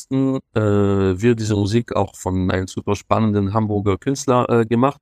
Äh, 0.54 0.62
wird 0.62 1.40
diese 1.40 1.56
Musik 1.56 1.94
auch 1.96 2.16
von 2.16 2.50
einem 2.52 2.68
super 2.68 2.96
spannenden 2.96 3.54
Hamburger 3.54 3.98
Künstler 3.98 4.50
äh, 4.50 4.66
gemacht 4.66 5.02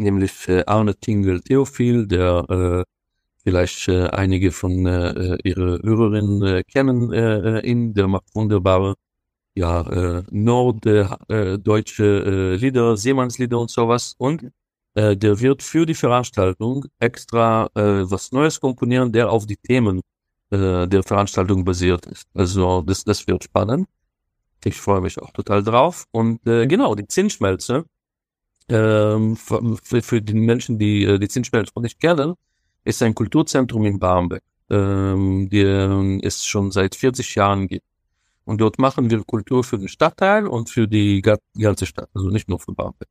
nämlich 0.00 0.48
äh, 0.48 0.64
Arne 0.66 0.94
Tingel 0.96 1.40
Theophil, 1.40 2.06
der 2.06 2.44
äh, 2.48 2.84
vielleicht 3.44 3.88
äh, 3.88 4.08
einige 4.08 4.50
von 4.52 4.86
äh, 4.86 5.10
äh 5.10 5.38
ihre 5.44 5.80
Hörerinnen 5.82 6.42
äh, 6.42 6.62
kennen 6.64 7.12
äh, 7.12 7.58
äh, 7.58 7.66
ihn, 7.66 7.94
der 7.94 8.08
macht 8.08 8.34
wunderbare 8.34 8.94
ja 9.54 9.82
äh, 9.82 10.22
norddeutsche 10.30 12.04
äh, 12.04 12.56
Lieder, 12.56 12.96
Seemannslieder 12.96 13.58
und 13.58 13.70
sowas 13.70 14.14
und 14.18 14.50
äh, 14.94 15.16
der 15.16 15.40
wird 15.40 15.62
für 15.62 15.86
die 15.86 15.94
Veranstaltung 15.94 16.84
extra 16.98 17.66
äh, 17.74 18.10
was 18.10 18.32
Neues 18.32 18.60
komponieren, 18.60 19.12
der 19.12 19.30
auf 19.30 19.46
die 19.46 19.56
Themen 19.56 20.00
äh, 20.50 20.86
der 20.88 21.02
Veranstaltung 21.02 21.64
basiert 21.64 22.06
ist. 22.06 22.26
Also 22.34 22.82
das, 22.82 23.04
das 23.04 23.26
wird 23.26 23.44
spannend. 23.44 23.88
Ich 24.64 24.80
freue 24.80 25.00
mich 25.00 25.18
auch 25.18 25.30
total 25.32 25.62
drauf. 25.62 26.04
Und 26.10 26.46
äh, 26.46 26.66
genau, 26.66 26.94
die 26.94 27.06
Zinsschmelze, 27.06 27.84
ähm, 28.68 29.36
für, 29.36 30.02
für 30.02 30.22
die 30.22 30.34
Menschen, 30.34 30.78
die 30.78 31.04
äh, 31.04 31.18
die 31.18 31.28
Zinsschmelze 31.28 31.72
noch 31.74 31.82
nicht 31.82 32.00
kennen, 32.00 32.34
ist 32.84 33.02
ein 33.02 33.14
Kulturzentrum 33.14 33.84
in 33.86 33.98
Barmbek, 33.98 34.42
ähm, 34.70 35.48
die 35.50 35.62
es 36.22 36.44
schon 36.44 36.70
seit 36.70 36.94
40 36.94 37.34
Jahren 37.34 37.68
gibt. 37.68 37.86
Und 38.44 38.60
dort 38.60 38.78
machen 38.78 39.10
wir 39.10 39.22
Kultur 39.24 39.62
für 39.64 39.78
den 39.78 39.88
Stadtteil 39.88 40.46
und 40.46 40.70
für 40.70 40.88
die 40.88 41.22
ganze 41.22 41.86
Stadt, 41.86 42.08
also 42.14 42.28
nicht 42.28 42.48
nur 42.48 42.58
für 42.58 42.72
Barmbek. 42.72 43.08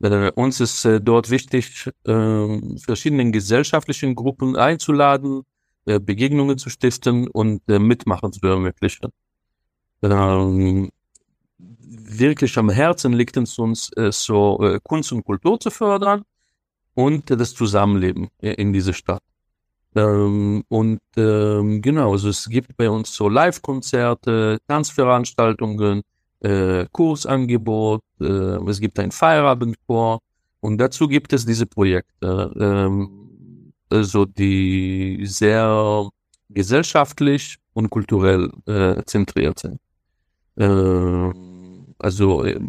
Äh, 0.00 0.30
uns 0.32 0.60
ist 0.60 0.84
äh, 0.84 1.00
dort 1.00 1.30
wichtig, 1.30 1.90
äh, 2.04 2.78
verschiedenen 2.78 3.32
gesellschaftlichen 3.32 4.14
Gruppen 4.14 4.56
einzuladen, 4.56 5.42
äh, 5.86 6.00
Begegnungen 6.00 6.58
zu 6.58 6.68
stiften 6.68 7.28
und 7.28 7.62
äh, 7.68 7.78
mitmachen 7.78 8.32
zu 8.32 8.44
ermöglichen. 8.46 9.10
Ähm, 10.02 10.90
wirklich 11.58 12.58
am 12.58 12.70
Herzen 12.70 13.12
liegt 13.12 13.36
es 13.36 13.58
uns, 13.58 13.90
äh, 13.96 14.12
so 14.12 14.78
Kunst 14.82 15.12
und 15.12 15.24
Kultur 15.24 15.58
zu 15.60 15.70
fördern 15.70 16.24
und 16.94 17.30
das 17.30 17.54
Zusammenleben 17.54 18.28
in 18.40 18.72
dieser 18.72 18.92
Stadt. 18.92 19.22
Ähm, 19.96 20.62
und 20.68 21.00
ähm, 21.16 21.80
genau, 21.80 22.12
also 22.12 22.28
es 22.28 22.46
gibt 22.48 22.76
bei 22.76 22.90
uns 22.90 23.14
so 23.14 23.30
Live-Konzerte, 23.30 24.58
Tanzveranstaltungen, 24.68 26.02
äh, 26.40 26.84
Kursangebot, 26.92 28.02
äh, 28.20 28.24
es 28.24 28.78
gibt 28.78 28.98
ein 28.98 29.10
Feierabendchor 29.10 30.20
und 30.60 30.78
dazu 30.78 31.08
gibt 31.08 31.32
es 31.32 31.46
diese 31.46 31.64
Projekte, 31.64 32.52
ähm, 32.60 33.72
also 33.88 34.26
die 34.26 35.24
sehr 35.24 36.10
gesellschaftlich 36.50 37.56
und 37.72 37.88
kulturell 37.88 38.50
äh, 38.66 39.02
zentriert 39.06 39.58
sind. 39.60 39.80
Äh, 40.56 41.32
also 41.98 42.44
äh, 42.44 42.60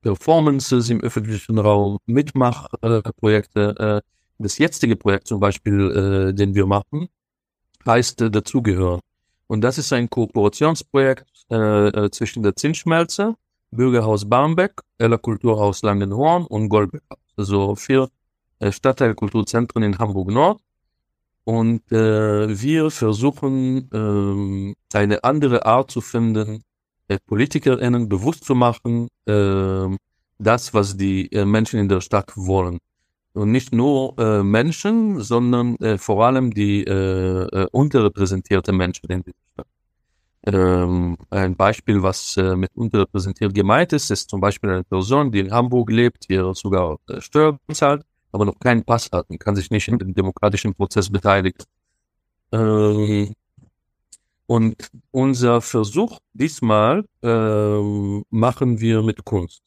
Performances 0.00 0.88
im 0.88 1.00
öffentlichen 1.02 1.58
Raum, 1.58 1.98
Mitmachprojekte. 2.06 4.02
Das 4.38 4.58
jetzige 4.58 4.96
Projekt 4.96 5.28
zum 5.28 5.40
Beispiel, 5.40 6.30
äh, 6.30 6.34
den 6.34 6.54
wir 6.54 6.66
machen, 6.66 7.08
heißt 7.86 8.22
äh, 8.22 8.30
Dazugehören. 8.30 9.00
Und 9.46 9.60
das 9.60 9.78
ist 9.78 9.92
ein 9.92 10.08
Kooperationsprojekt 10.08 11.26
äh, 11.50 11.88
äh, 11.88 12.10
zwischen 12.10 12.42
der 12.42 12.56
Zinsschmelze, 12.56 13.36
Bürgerhaus 13.70 14.28
Barmbek, 14.28 14.80
Ella 14.98 15.18
Kulturhaus 15.18 15.82
Langenhorn 15.82 16.46
und 16.46 16.68
Goldbeck. 16.68 17.02
Also 17.36 17.74
vier 17.74 18.08
äh, 18.58 18.72
Stadtteilkulturzentren 18.72 19.82
in 19.82 19.98
Hamburg 19.98 20.28
Nord. 20.28 20.60
Und 21.44 21.92
äh, 21.92 22.62
wir 22.62 22.90
versuchen, 22.90 23.90
äh, 23.92 24.96
eine 24.96 25.22
andere 25.24 25.66
Art 25.66 25.90
zu 25.90 26.00
finden, 26.00 26.62
äh, 27.08 27.18
PolitikerInnen 27.26 28.08
bewusst 28.08 28.44
zu 28.44 28.54
machen, 28.54 29.08
äh, 29.26 29.96
das, 30.38 30.72
was 30.72 30.96
die 30.96 31.30
äh, 31.32 31.44
Menschen 31.44 31.78
in 31.80 31.88
der 31.88 32.00
Stadt 32.00 32.32
wollen. 32.34 32.78
Und 33.34 33.50
nicht 33.50 33.74
nur 33.74 34.16
äh, 34.18 34.44
Menschen, 34.44 35.20
sondern 35.20 35.76
äh, 35.76 35.98
vor 35.98 36.24
allem 36.24 36.52
die 36.54 36.84
äh, 36.84 36.92
äh, 36.92 37.66
unterrepräsentierte 37.72 38.72
Menschen 38.72 39.10
in 39.10 39.22
dieser 39.24 39.36
Stadt. 39.52 39.66
Ähm, 40.46 41.16
ein 41.30 41.56
Beispiel, 41.56 42.02
was 42.02 42.36
äh, 42.36 42.54
mit 42.54 42.70
unterrepräsentiert 42.76 43.52
gemeint 43.52 43.92
ist, 43.92 44.10
ist 44.10 44.30
zum 44.30 44.40
Beispiel 44.40 44.70
eine 44.70 44.84
Person, 44.84 45.32
die 45.32 45.40
in 45.40 45.50
Hamburg 45.50 45.90
lebt, 45.90 46.26
hier 46.28 46.54
sogar 46.54 46.98
äh, 47.08 47.20
Steuern 47.20 47.58
zahlt, 47.72 48.02
aber 48.30 48.44
noch 48.44 48.58
keinen 48.60 48.84
Pass 48.84 49.10
hat 49.10 49.28
und 49.28 49.40
kann 49.40 49.56
sich 49.56 49.70
nicht 49.70 49.88
dem 49.88 50.14
demokratischen 50.14 50.74
Prozess 50.74 51.10
beteiligen. 51.10 51.64
Ähm, 52.52 53.34
und 54.46 54.90
unser 55.10 55.60
Versuch 55.60 56.18
diesmal 56.34 57.04
ähm, 57.22 58.24
machen 58.30 58.80
wir 58.80 59.02
mit 59.02 59.24
Kunst. 59.24 59.62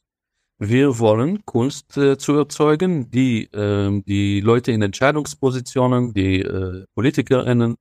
Wir 0.60 0.98
wollen 0.98 1.46
Kunst 1.46 1.98
äh, 1.98 2.18
zu 2.18 2.34
erzeugen, 2.34 3.12
die 3.12 3.44
äh, 3.54 4.02
die 4.08 4.42
Leute 4.42 4.72
in 4.72 4.82
Entscheidungspositionen, 4.82 6.14
die 6.14 6.42
äh, 6.42 6.86
PolitikerInnen 6.96 7.76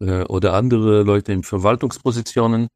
äh, 0.00 0.22
oder 0.24 0.54
andere 0.54 1.02
Leute 1.02 1.32
in 1.32 1.42
Verwaltungspositionen 1.42 2.68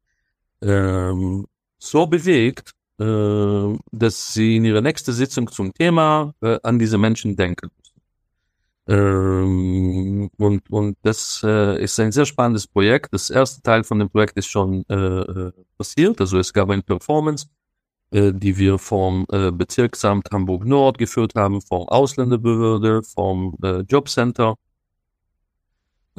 ähm, 0.61 1.47
so 1.79 2.05
bewegt, 2.05 2.73
äh, 2.99 3.77
dass 3.91 4.33
sie 4.33 4.57
in 4.57 4.65
ihrer 4.65 4.81
nächsten 4.81 5.13
Sitzung 5.13 5.51
zum 5.51 5.73
Thema 5.73 6.33
äh, 6.41 6.59
an 6.61 6.77
diese 6.77 6.99
Menschen 6.99 7.35
denken. 7.35 7.71
Ähm, 8.87 10.29
und, 10.37 10.69
und 10.69 10.97
das 11.03 11.41
äh, 11.43 11.81
ist 11.83 11.99
ein 11.99 12.11
sehr 12.11 12.25
spannendes 12.25 12.67
Projekt. 12.67 13.13
Das 13.13 13.29
erste 13.29 13.61
Teil 13.61 13.83
von 13.83 13.99
dem 13.99 14.09
Projekt 14.09 14.37
ist 14.37 14.47
schon 14.47 14.83
äh, 14.89 14.95
äh, 14.95 15.51
passiert. 15.77 16.19
Also 16.21 16.39
es 16.39 16.51
gab 16.53 16.69
eine 16.69 16.81
Performance, 16.81 17.47
äh, 18.11 18.31
die 18.33 18.57
wir 18.57 18.79
vom 18.79 19.25
äh, 19.31 19.51
Bezirksamt 19.51 20.29
Hamburg 20.31 20.65
Nord 20.65 20.97
geführt 20.97 21.35
haben, 21.35 21.61
vom 21.61 21.87
Ausländerbehörde, 21.87 23.03
vom 23.03 23.55
äh, 23.63 23.81
Jobcenter. 23.81 24.55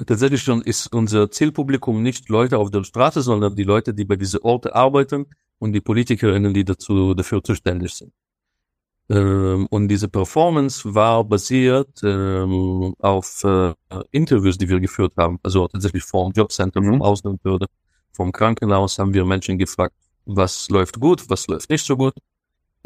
Tatsächlich 0.07 0.43
schon 0.43 0.63
ist 0.63 0.93
unser 0.95 1.31
Zielpublikum 1.31 2.03
nicht 2.03 2.29
Leute 2.29 2.59
auf 2.59 2.71
der 2.71 2.85
Straße, 2.85 3.23
sondern 3.23 3.57
die 3.57 3.65
Leute, 3.65 3.93
die 3.93 4.05
bei 4.05 4.17
diesen 4.17 4.41
Orten 4.43 4.69
arbeiten 4.69 5.27
und 5.59 5.73
die 5.73 5.81
Politikerinnen, 5.81 6.55
die 6.55 6.65
dazu 6.65 7.15
dafür 7.15 7.43
zuständig 7.43 7.93
sind. 7.95 8.13
Ähm, 9.11 9.67
und 9.71 9.89
diese 9.89 10.09
Performance 10.09 10.95
war 10.95 11.25
basiert 11.25 12.01
ähm, 12.05 12.95
auf 13.01 13.43
äh, 13.45 13.75
Interviews, 14.13 14.57
die 14.57 14.69
wir 14.69 14.79
geführt 14.79 15.15
haben. 15.17 15.41
Also 15.43 15.67
tatsächlich 15.67 16.05
vom 16.05 16.31
Jobcenter, 16.33 16.81
vom 16.81 16.95
mhm. 16.95 17.03
Ausländerbehörde, 17.03 17.67
vom 18.13 18.31
Krankenhaus 18.31 18.99
haben 18.99 19.13
wir 19.13 19.25
Menschen 19.25 19.59
gefragt, 19.59 19.95
was 20.37 20.69
läuft 20.71 21.01
gut, 21.01 21.29
was 21.29 21.47
läuft 21.49 21.71
nicht 21.71 21.85
so 21.85 21.97
gut 21.97 22.15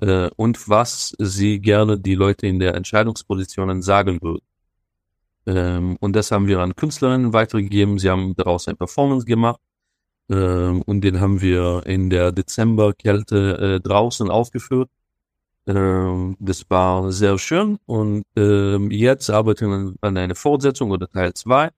äh, 0.00 0.30
und 0.36 0.68
was 0.68 1.14
sie 1.18 1.60
gerne 1.60 1.98
die 1.98 2.14
Leute 2.14 2.46
in 2.46 2.58
der 2.58 2.74
Entscheidungspositionen 2.74 3.82
sagen 3.82 4.20
würden. 4.22 4.44
Ähm, 5.46 5.96
und 6.00 6.14
das 6.16 6.30
haben 6.30 6.46
wir 6.46 6.60
an 6.60 6.74
Künstlerinnen 6.74 7.32
weitergegeben. 7.32 7.98
Sie 7.98 8.10
haben 8.10 8.34
daraus 8.36 8.68
ein 8.68 8.76
Performance 8.76 9.26
gemacht 9.26 9.60
ähm, 10.30 10.82
und 10.82 11.02
den 11.02 11.20
haben 11.20 11.40
wir 11.40 11.82
in 11.86 12.10
der 12.10 12.32
Dezemberkälte 12.32 13.76
äh, 13.76 13.80
draußen 13.80 14.30
aufgeführt. 14.30 14.90
Ähm, 15.66 16.36
das 16.40 16.68
war 16.70 17.10
sehr 17.12 17.38
schön 17.38 17.78
und 17.86 18.24
ähm, 18.36 18.90
jetzt 18.90 19.30
arbeiten 19.30 19.70
wir 19.70 19.94
an 20.02 20.16
einer 20.16 20.34
Fortsetzung 20.34 20.90
oder 20.90 21.08
Teil 21.08 21.34
2. 21.34 21.70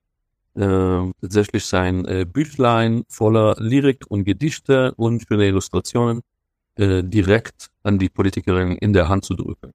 Ähm, 0.59 1.13
tatsächlich 1.21 1.67
sein 1.67 2.07
äh, 2.07 2.25
Büchlein 2.25 3.05
voller 3.09 3.57
Lyrik 3.59 4.05
und 4.09 4.25
Gedichte 4.25 4.95
und 4.95 5.23
schöne 5.29 5.47
Illustrationen 5.47 6.23
äh, 6.77 7.03
direkt 7.05 7.69
an 7.83 7.99
die 7.99 8.09
Politikerinnen 8.09 8.79
in 8.79 8.95
der 8.95 9.09
Hand 9.11 9.27
zu 9.27 9.35
drücken. 9.35 9.73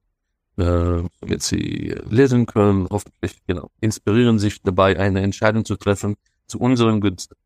Äh, 0.56 1.04
damit 1.20 1.42
sie 1.42 1.94
lesen 2.10 2.46
können, 2.46 2.88
hoffentlich 2.90 3.40
genau, 3.46 3.70
inspirieren 3.80 4.40
sich 4.40 4.60
dabei, 4.62 4.98
eine 4.98 5.22
Entscheidung 5.22 5.64
zu 5.64 5.76
treffen 5.76 6.16
zu 6.46 6.58
unseren 6.58 7.00
Günsten. 7.00 7.36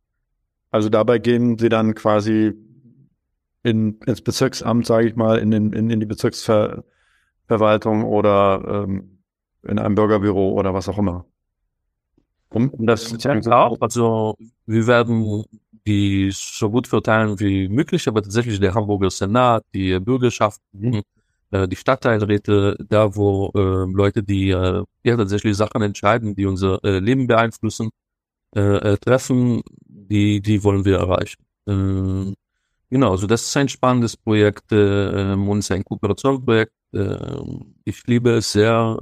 Also 0.71 0.89
dabei 0.89 1.19
gehen 1.19 1.59
sie 1.59 1.69
dann 1.69 1.95
quasi 1.95 2.55
in, 3.63 3.99
ins 4.07 4.23
Bezirksamt, 4.23 4.87
sage 4.87 5.09
ich 5.09 5.17
mal, 5.17 5.39
in, 5.39 5.51
den, 5.51 5.73
in, 5.73 5.91
in 5.91 6.01
die 6.01 6.07
Bezirksverwaltung 6.07 8.05
oder 8.05 8.85
ähm, 8.87 9.19
in 9.63 9.79
einem 9.79 9.95
Bürgerbüro 9.95 10.53
oder 10.53 10.73
was 10.73 10.89
auch 10.89 10.99
immer. 10.99 11.27
Um 12.51 12.71
das 12.87 13.13
auch, 13.49 13.77
also 13.81 14.37
wir 14.67 14.87
werden 14.87 15.45
die 15.87 16.31
so 16.33 16.71
gut 16.71 16.87
verteilen 16.87 17.39
wie 17.39 17.69
möglich, 17.69 18.09
aber 18.09 18.23
tatsächlich 18.23 18.59
der 18.61 18.75
Hamburger 18.75 19.11
Senat, 19.11 19.65
die 19.75 19.99
Bürgerschaft, 20.01 20.61
mhm. 20.73 21.03
äh, 21.51 21.69
die 21.69 21.77
Stadtteilräte, 21.77 22.77
da 22.89 23.15
wo 23.15 23.51
äh, 23.55 23.93
Leute, 23.93 24.23
die 24.23 24.51
äh, 24.51 24.85
ja 25.05 25.17
tatsächlich 25.17 25.57
Sachen 25.57 25.83
entscheiden, 25.83 26.35
die 26.35 26.47
unser 26.47 26.83
äh, 26.85 26.99
Leben 26.99 27.27
beeinflussen, 27.27 27.91
äh, 28.53 28.97
treffen, 28.99 29.63
die, 29.87 30.41
die 30.41 30.63
wollen 30.65 30.85
wir 30.85 30.99
erreichen. 30.99 31.45
Äh, 31.67 32.35
Genau, 32.89 33.11
also 33.11 33.27
das 33.27 33.43
ist 33.43 33.57
ein 33.57 33.69
spannendes 33.69 34.17
Projekt 34.17 34.71
äh, 34.71 35.33
und 35.33 35.59
ist 35.59 35.73
ein 35.73 35.85
Kooperationsprojekt. 35.85 36.73
Äh, 36.93 37.17
ich 37.85 38.07
liebe 38.07 38.31
es 38.31 38.53
sehr, 38.53 38.97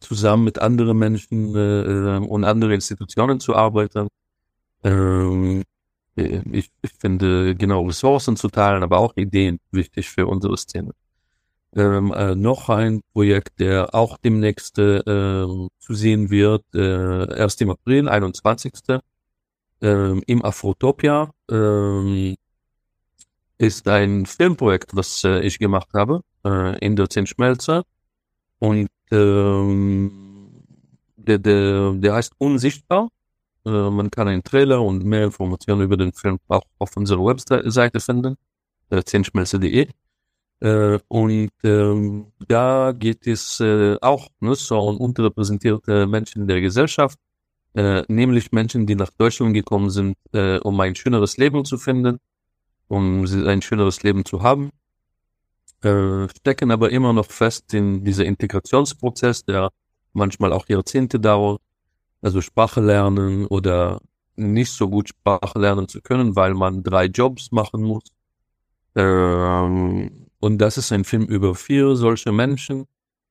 zusammen 0.00 0.44
mit 0.44 0.58
anderen 0.58 0.98
Menschen 0.98 1.54
äh, 1.54 2.18
und 2.26 2.44
anderen 2.44 2.74
Institutionen 2.74 3.40
zu 3.40 3.54
arbeiten. 3.54 4.08
Ähm, 4.82 5.62
ich, 6.16 6.70
ich 6.82 6.92
finde 6.98 7.54
genau 7.56 7.86
Ressourcen 7.86 8.36
zu 8.36 8.48
teilen, 8.48 8.82
aber 8.82 8.98
auch 8.98 9.16
Ideen 9.16 9.58
wichtig 9.72 10.08
für 10.10 10.26
unsere 10.26 10.56
Szene. 10.56 10.92
Ähm, 11.76 12.12
äh, 12.12 12.36
noch 12.36 12.68
ein 12.68 13.00
Projekt, 13.12 13.58
der 13.58 13.94
auch 13.94 14.16
demnächst 14.18 14.78
äh, 14.78 15.02
zu 15.02 15.94
sehen 15.94 16.30
wird, 16.30 16.64
äh, 16.74 17.36
erst 17.36 17.60
im 17.62 17.70
April, 17.70 18.08
21 18.08 18.72
ähm, 19.80 20.22
im 20.26 20.44
Afrotopia 20.44 21.32
ähm, 21.50 22.36
ist 23.58 23.88
ein 23.88 24.26
Filmprojekt, 24.26 24.94
was 24.96 25.24
äh, 25.24 25.40
ich 25.40 25.58
gemacht 25.58 25.88
habe 25.94 26.22
äh, 26.44 26.78
in 26.78 26.96
der 26.96 27.10
Zinsschmelze. 27.10 27.82
Und 28.58 28.88
ähm, 29.14 30.10
der, 31.16 31.38
der, 31.38 31.92
der 31.92 32.14
heißt 32.14 32.32
Unsichtbar. 32.38 33.08
Äh, 33.64 33.70
man 33.70 34.10
kann 34.10 34.28
einen 34.28 34.42
Trailer 34.42 34.82
und 34.82 35.04
mehr 35.04 35.24
Informationen 35.24 35.82
über 35.82 35.96
den 35.96 36.12
Film 36.12 36.38
auch 36.48 36.64
auf 36.78 36.96
unserer 36.96 37.24
Webseite 37.24 38.00
finden, 38.00 38.36
äh, 38.90 39.02
zehnschmelze.de. 39.02 39.88
Äh, 40.60 40.98
und 41.08 41.50
ähm, 41.64 42.32
da 42.48 42.92
geht 42.92 43.26
es 43.26 43.60
äh, 43.60 43.96
auch 44.00 44.28
ne, 44.40 44.54
so 44.54 44.78
um 44.78 44.98
unterrepräsentierte 44.98 46.06
Menschen 46.06 46.46
der 46.46 46.60
Gesellschaft, 46.60 47.18
äh, 47.74 48.02
nämlich 48.08 48.52
Menschen, 48.52 48.86
die 48.86 48.94
nach 48.94 49.10
Deutschland 49.18 49.54
gekommen 49.54 49.90
sind, 49.90 50.16
äh, 50.32 50.58
um 50.58 50.78
ein 50.80 50.94
schöneres 50.94 51.36
Leben 51.36 51.64
zu 51.64 51.76
finden, 51.78 52.18
um 52.88 53.24
ein 53.24 53.62
schöneres 53.62 54.02
Leben 54.02 54.24
zu 54.24 54.42
haben, 54.42 54.70
äh, 55.84 56.28
stecken 56.28 56.70
aber 56.70 56.90
immer 56.90 57.12
noch 57.12 57.30
fest 57.30 57.74
in 57.74 58.04
dieser 58.04 58.24
Integrationsprozess, 58.24 59.44
der 59.44 59.70
manchmal 60.12 60.52
auch 60.52 60.68
Jahrzehnte 60.68 61.20
dauert, 61.20 61.60
also 62.22 62.40
Sprache 62.40 62.80
lernen 62.80 63.46
oder 63.46 64.00
nicht 64.36 64.72
so 64.72 64.88
gut 64.88 65.10
Sprache 65.10 65.58
lernen 65.58 65.88
zu 65.88 66.00
können, 66.00 66.36
weil 66.36 66.54
man 66.54 66.82
drei 66.82 67.06
Jobs 67.06 67.52
machen 67.52 67.82
muss. 67.82 68.04
Ähm, 68.96 70.28
und 70.40 70.58
das 70.58 70.78
ist 70.78 70.92
ein 70.92 71.04
Film 71.04 71.24
über 71.24 71.54
vier 71.54 71.96
solche 71.96 72.32
Menschen, 72.32 72.86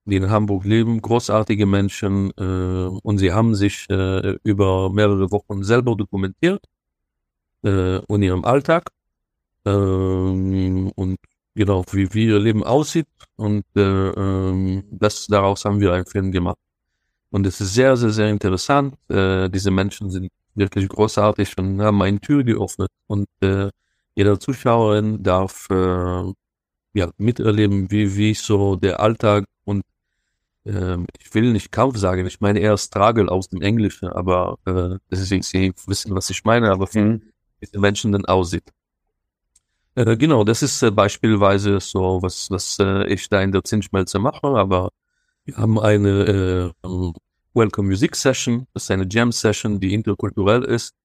die 0.05 0.17
in 0.17 0.29
Hamburg 0.29 0.65
leben, 0.65 1.01
großartige 1.01 1.65
Menschen, 1.65 2.31
äh, 2.37 2.99
und 3.03 3.17
sie 3.17 3.31
haben 3.31 3.55
sich 3.55 3.85
äh, 3.89 4.37
über 4.43 4.89
mehrere 4.91 5.31
Wochen 5.31 5.63
selber 5.63 5.95
dokumentiert 5.95 6.65
äh, 7.63 7.97
und 8.07 8.21
ihrem 8.21 8.43
Alltag 8.45 8.89
ähm, 9.65 10.91
und 10.95 11.17
genau 11.55 11.83
wie, 11.91 12.13
wie 12.13 12.27
ihr 12.27 12.39
Leben 12.39 12.63
aussieht 12.63 13.07
und 13.35 13.65
äh, 13.75 13.81
ähm, 13.81 14.83
das 14.91 15.27
daraus 15.27 15.65
haben 15.65 15.79
wir 15.79 15.93
einen 15.93 16.05
Film 16.05 16.31
gemacht 16.31 16.57
und 17.31 17.45
es 17.47 17.61
ist 17.61 17.73
sehr 17.73 17.97
sehr 17.97 18.11
sehr 18.11 18.29
interessant. 18.29 18.95
Äh, 19.09 19.49
diese 19.49 19.71
Menschen 19.71 20.09
sind 20.11 20.31
wirklich 20.55 20.87
großartig 20.89 21.57
und 21.57 21.81
haben 21.81 22.01
eine 22.01 22.19
Tür 22.19 22.43
geöffnet 22.43 22.89
und 23.07 23.27
äh, 23.41 23.69
jeder 24.15 24.39
Zuschauerin 24.39 25.23
darf 25.23 25.67
äh, 25.71 26.33
ja 26.93 27.09
miterleben, 27.17 27.89
wie 27.91 28.15
wie 28.15 28.33
so 28.33 28.75
der 28.75 28.99
Alltag 28.99 29.45
und 29.65 29.83
ähm, 30.65 31.07
ich 31.19 31.33
will 31.33 31.51
nicht 31.51 31.71
Kampf 31.71 31.97
sagen, 31.97 32.25
ich 32.27 32.39
meine 32.41 32.59
eher 32.59 32.77
Struggle 32.77 33.29
aus 33.29 33.49
dem 33.49 33.61
Englischen, 33.61 34.09
aber 34.09 34.57
äh, 34.65 34.97
deswegen 35.11 35.43
Sie 35.43 35.73
wissen, 35.87 36.15
was 36.15 36.29
ich 36.29 36.43
meine, 36.43 36.71
aber 36.71 36.87
mhm. 36.93 37.21
wie 37.59 37.65
diese 37.65 37.79
Menschen 37.79 38.11
dann 38.11 38.25
aussieht. 38.25 38.71
Äh, 39.95 40.17
genau, 40.17 40.43
das 40.43 40.63
ist 40.63 40.81
äh, 40.81 40.89
beispielsweise 40.91 41.79
so, 41.79 42.19
was, 42.21 42.49
was 42.49 42.77
äh, 42.79 43.05
ich 43.13 43.29
da 43.29 43.41
in 43.41 43.51
der 43.51 43.63
Zinsschmelze 43.63 44.17
mache, 44.19 44.47
aber 44.47 44.89
wir 45.45 45.57
haben 45.57 45.79
eine 45.79 46.73
äh, 46.83 46.91
Welcome 47.53 47.89
Music 47.89 48.15
Session, 48.15 48.65
das 48.73 48.83
ist 48.83 48.91
eine 48.91 49.07
Jam 49.09 49.31
Session, 49.31 49.79
die 49.79 49.93
interkulturell 49.93 50.63
ist 50.63 50.95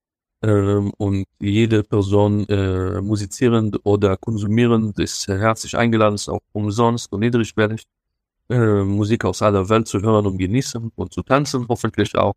ähm, 0.42 0.92
und 0.98 1.26
jede 1.40 1.84
Person 1.84 2.46
äh, 2.48 3.00
musizierend 3.02 3.78
oder 3.84 4.16
konsumierend 4.16 4.98
ist 5.00 5.28
herzlich 5.28 5.76
eingeladen, 5.76 6.14
ist 6.14 6.28
auch 6.30 6.40
umsonst 6.52 7.12
und 7.12 7.20
niedrigschwellig, 7.20 7.84
Musik 8.50 9.24
aus 9.26 9.42
aller 9.42 9.68
Welt 9.68 9.88
zu 9.88 10.00
hören 10.00 10.26
und 10.26 10.38
genießen 10.38 10.92
und 10.96 11.12
zu 11.12 11.22
tanzen, 11.22 11.66
hoffentlich 11.68 12.16
auch. 12.16 12.34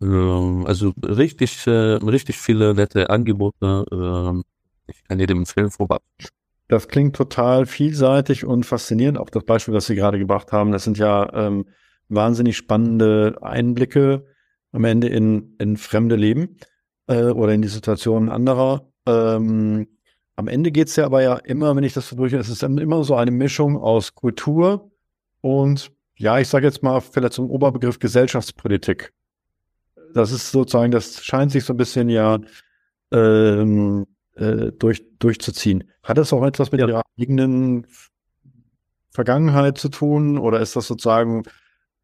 Ähm, 0.00 0.64
also 0.66 0.92
richtig, 1.02 1.66
richtig 1.66 2.38
viele 2.38 2.74
nette 2.74 3.10
Angebote. 3.10 4.44
Ich 4.86 5.04
kann 5.04 5.18
jedem 5.18 5.38
empfehlen, 5.38 5.70
vorbei. 5.70 5.98
Das 6.68 6.88
klingt 6.88 7.14
total 7.16 7.66
vielseitig 7.66 8.44
und 8.44 8.64
faszinierend. 8.64 9.18
Auch 9.18 9.30
das 9.30 9.44
Beispiel, 9.44 9.74
das 9.74 9.86
Sie 9.86 9.94
gerade 9.94 10.18
gebracht 10.18 10.52
haben, 10.52 10.72
das 10.72 10.84
sind 10.84 10.98
ja 10.98 11.32
ähm, 11.34 11.66
wahnsinnig 12.08 12.56
spannende 12.56 13.36
Einblicke 13.42 14.26
am 14.72 14.84
Ende 14.84 15.08
in, 15.08 15.54
in 15.58 15.76
fremde 15.76 16.16
Leben 16.16 16.58
äh, 17.06 17.26
oder 17.26 17.52
in 17.52 17.62
die 17.62 17.68
Situationen 17.68 18.28
anderer. 18.28 18.90
Ähm, 19.06 19.86
am 20.36 20.48
Ende 20.48 20.72
geht's 20.72 20.96
ja 20.96 21.04
aber 21.04 21.22
ja 21.22 21.36
immer, 21.36 21.76
wenn 21.76 21.84
ich 21.84 21.92
das 21.92 22.08
so 22.08 22.16
durchgehe, 22.16 22.40
es 22.40 22.48
ist 22.48 22.62
immer 22.62 23.04
so 23.04 23.14
eine 23.14 23.30
Mischung 23.30 23.76
aus 23.76 24.14
Kultur 24.14 24.90
und 25.40 25.92
ja, 26.16 26.38
ich 26.38 26.48
sage 26.48 26.66
jetzt 26.66 26.82
mal 26.82 27.00
vielleicht 27.00 27.34
zum 27.34 27.50
Oberbegriff 27.50 27.98
Gesellschaftspolitik. 27.98 29.12
Das 30.14 30.32
ist 30.32 30.50
sozusagen, 30.50 30.92
das 30.92 31.24
scheint 31.24 31.52
sich 31.52 31.64
so 31.64 31.72
ein 31.72 31.76
bisschen 31.76 32.08
ja 32.08 32.38
ähm, 33.12 34.06
äh, 34.36 34.72
durch, 34.72 35.04
durchzuziehen. 35.18 35.84
Hat 36.02 36.18
das 36.18 36.32
auch 36.32 36.44
etwas 36.44 36.72
mit 36.72 36.80
ja. 36.80 36.88
Ihrer 36.88 37.02
eigenen 37.18 37.86
Vergangenheit 39.10 39.78
zu 39.78 39.88
tun 39.88 40.38
oder 40.38 40.60
ist 40.60 40.76
das 40.76 40.88
sozusagen, 40.88 41.44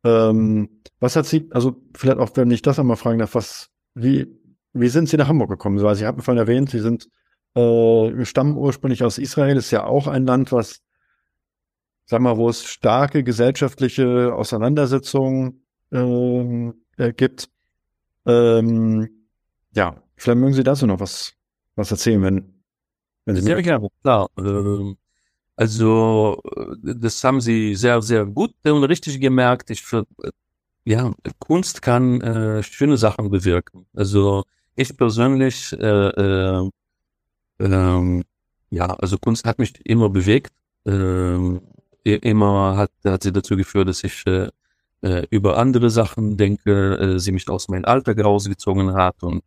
ähm, 0.05 0.81
was 1.01 1.17
hat 1.17 1.27
Sie, 1.27 1.49
also 1.51 1.77
vielleicht 1.97 2.19
auch, 2.19 2.31
wenn 2.35 2.51
ich 2.51 2.63
das 2.63 2.79
einmal 2.79 2.97
fragen 2.97 3.19
darf, 3.19 3.35
was, 3.35 3.69
wie, 3.95 4.27
wie 4.73 4.89
sind 4.89 5.09
Sie 5.09 5.17
nach 5.17 5.29
Hamburg 5.29 5.51
gekommen? 5.51 5.79
Also, 5.79 5.95
Sie 5.95 6.07
haben 6.07 6.23
vorhin 6.23 6.39
erwähnt, 6.39 6.71
Sie 6.71 6.79
sind, 6.79 7.09
äh, 7.55 8.25
stammen 8.25 8.57
ursprünglich 8.57 9.03
aus 9.03 9.19
Israel, 9.19 9.57
ist 9.57 9.73
ja 9.73 9.85
auch 9.85 10.07
ein 10.07 10.25
Land, 10.25 10.53
was, 10.53 10.81
sag 12.07 12.21
mal, 12.21 12.37
wo 12.37 12.49
es 12.49 12.65
starke 12.65 13.25
gesellschaftliche 13.25 14.33
Auseinandersetzungen 14.35 15.65
ähm, 15.93 16.75
äh, 16.97 17.13
gibt. 17.13 17.49
Ähm, 18.27 19.27
ja, 19.75 19.97
vielleicht 20.17 20.39
mögen 20.39 20.55
Sie 20.55 20.63
dazu 20.63 20.87
noch 20.87 21.01
was 21.01 21.35
was 21.77 21.91
erzählen, 21.91 22.23
wenn, 22.23 22.63
wenn 23.25 23.37
Sie 23.37 23.43
Sehr 23.43 23.63
gerne, 23.63 23.89
klar. 24.03 24.29
Ähm, 24.39 24.97
also, 25.57 26.41
das 26.83 27.23
haben 27.23 27.41
Sie 27.41 27.75
sehr, 27.75 28.01
sehr 28.03 28.25
gut 28.25 28.55
und 28.65 28.85
richtig 28.85 29.21
gemerkt. 29.21 29.71
Ich 29.71 29.83
für, 29.83 30.07
ja, 30.85 31.13
Kunst 31.39 31.83
kann 31.83 32.21
äh, 32.23 32.63
schöne 32.63 32.97
Sachen 32.97 33.31
bewirken. 33.31 33.87
Also, 33.95 34.45
ich 34.75 34.97
persönlich, 34.97 35.73
äh, 35.75 36.09
äh, 36.09 36.71
äh, 37.59 38.23
ja, 38.71 38.87
also 38.95 39.19
Kunst 39.19 39.45
hat 39.45 39.59
mich 39.59 39.75
immer 39.85 40.09
bewegt. 40.09 40.53
Äh, 40.87 41.61
immer 42.05 42.77
hat, 42.77 42.91
hat 43.05 43.23
sie 43.23 43.33
dazu 43.33 43.57
geführt, 43.57 43.89
dass 43.89 44.03
ich 44.05 44.27
äh, 44.27 44.49
äh, 45.03 45.27
über 45.31 45.59
andere 45.59 45.91
Sachen 45.91 46.37
denke, 46.37 46.97
äh, 46.99 47.19
sie 47.19 47.33
mich 47.33 47.49
aus 47.49 47.69
meinem 47.69 47.85
Alltag 47.85 48.25
rausgezogen 48.25 48.95
hat 48.95 49.23
und 49.23 49.43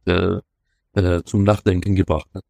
äh, 0.94 1.24
zum 1.24 1.44
Nachdenken 1.44 1.96
gebracht 1.96 2.30
hat. 2.34 2.44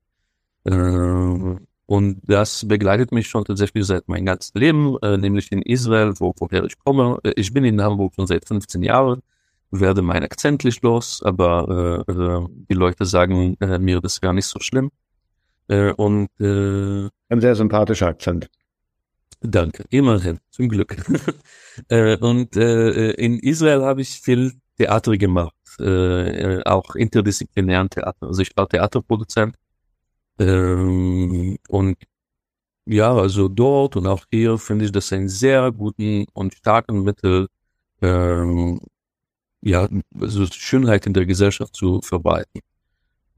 Äh, 0.66 1.58
und 1.86 2.22
das 2.24 2.68
begleitet 2.68 3.12
mich 3.12 3.28
schon 3.28 3.44
tatsächlich 3.44 3.86
seit 3.86 4.08
meinem 4.08 4.26
ganzen 4.26 4.58
Leben, 4.58 4.98
äh, 5.02 5.18
nämlich 5.18 5.52
in 5.52 5.62
Israel, 5.62 6.14
wo, 6.18 6.34
woher 6.38 6.64
ich 6.64 6.80
komme. 6.80 7.20
Äh, 7.24 7.34
ich 7.36 7.54
bin 7.54 7.66
in 7.66 7.82
Hamburg 7.82 8.14
schon 8.16 8.28
seit 8.28 8.48
15 8.48 8.84
Jahren, 8.84 9.22
werde 9.72 10.02
mein 10.02 10.24
Akzent 10.24 10.64
nicht 10.64 10.82
los, 10.84 11.22
aber 11.24 12.04
äh, 12.08 12.12
äh, 12.12 12.48
die 12.70 12.74
Leute 12.74 13.06
sagen 13.06 13.58
äh, 13.60 13.80
mir, 13.80 14.00
das 14.00 14.22
gar 14.22 14.34
nicht 14.34 14.46
so 14.46 14.60
schlimm. 14.60 14.92
Und 15.68 16.30
äh, 16.42 17.10
ein 17.30 17.42
sehr 17.42 17.56
sympathischer 17.56 18.08
Akzent. 18.08 18.50
Danke, 19.40 19.86
immerhin, 19.90 20.40
zum 20.52 20.68
Glück. 20.68 20.98
und 22.20 22.56
äh, 22.58 23.12
in 23.12 23.40
Israel 23.40 23.82
habe 23.82 24.02
ich 24.02 24.20
viel 24.20 24.54
Theater 24.78 25.18
gemacht 25.18 25.56
äh, 25.80 26.62
auch 26.66 26.96
interdisziplinären 26.96 27.90
Theater. 27.90 28.28
Also 28.28 28.42
ich 28.42 28.52
war 28.56 28.68
Theaterproduzent 28.70 29.56
ähm, 30.40 31.58
und 31.68 31.98
ja, 32.86 33.14
also 33.14 33.48
dort 33.48 33.96
und 33.96 34.08
auch 34.08 34.26
hier 34.32 34.58
finde 34.58 34.86
ich 34.86 34.92
das 34.92 35.14
einen 35.14 35.30
sehr 35.30 35.72
guten 35.72 36.26
und 36.34 36.54
starken 36.56 37.04
Mittel, 37.04 37.48
ähm, 38.02 38.82
ja, 39.62 39.88
also 40.20 40.46
Schönheit 40.48 41.06
in 41.08 41.14
der 41.14 41.26
Gesellschaft 41.26 41.76
zu 41.76 42.02
verbreiten. 42.02 42.62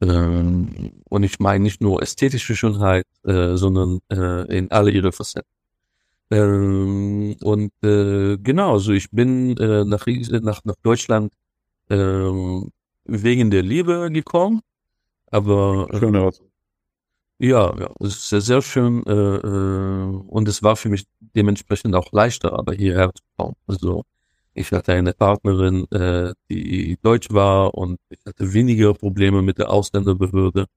Ähm, 0.02 1.04
und 1.10 1.24
ich 1.24 1.40
meine 1.40 1.64
nicht 1.64 1.82
nur 1.82 2.02
ästhetische 2.02 2.56
Schönheit, 2.56 3.06
äh, 3.26 3.56
sondern 3.56 4.00
äh, 4.12 4.58
in 4.58 4.72
alle 4.72 4.92
ihre 4.92 5.12
Facetten. 5.12 5.50
Ähm, 6.32 7.36
und 7.44 7.72
äh, 7.84 8.38
genau, 8.38 8.74
also 8.74 8.92
ich 8.94 9.12
bin 9.12 9.58
äh, 9.58 9.86
nach, 9.86 10.06
nach, 10.08 10.64
nach 10.66 10.76
Deutschland 10.84 11.34
ähm, 11.90 12.72
wegen 13.06 13.52
der 13.52 13.64
Liebe 13.64 14.10
gekommen. 14.12 14.62
Aber 15.32 15.88
äh, 15.92 16.32
ja, 17.40 17.78
ja, 17.78 17.90
es 18.00 18.16
ist 18.16 18.30
sehr, 18.30 18.42
sehr 18.42 18.62
schön 18.62 19.04
äh, 19.06 19.12
äh, 19.12 20.06
und 20.28 20.48
es 20.48 20.64
war 20.64 20.76
für 20.78 20.90
mich 20.90 21.06
dementsprechend 21.20 21.94
auch 21.96 22.12
leichter, 22.14 22.54
aber 22.54 22.74
hierher 22.74 23.12
zu 23.14 23.24
kommen. 23.38 23.56
Also 23.68 24.04
ich 24.54 24.72
hatte 24.72 24.94
eine 24.94 25.14
Partnerin, 25.14 25.86
äh, 25.92 26.34
die 26.50 26.98
deutsch 27.02 27.30
war 27.32 27.74
und 27.76 28.00
ich 28.10 28.20
hatte 28.26 28.54
weniger 28.54 28.94
Probleme 28.94 29.42
mit 29.42 29.58
der 29.58 29.70
Ausländerbehörde. 29.70 30.68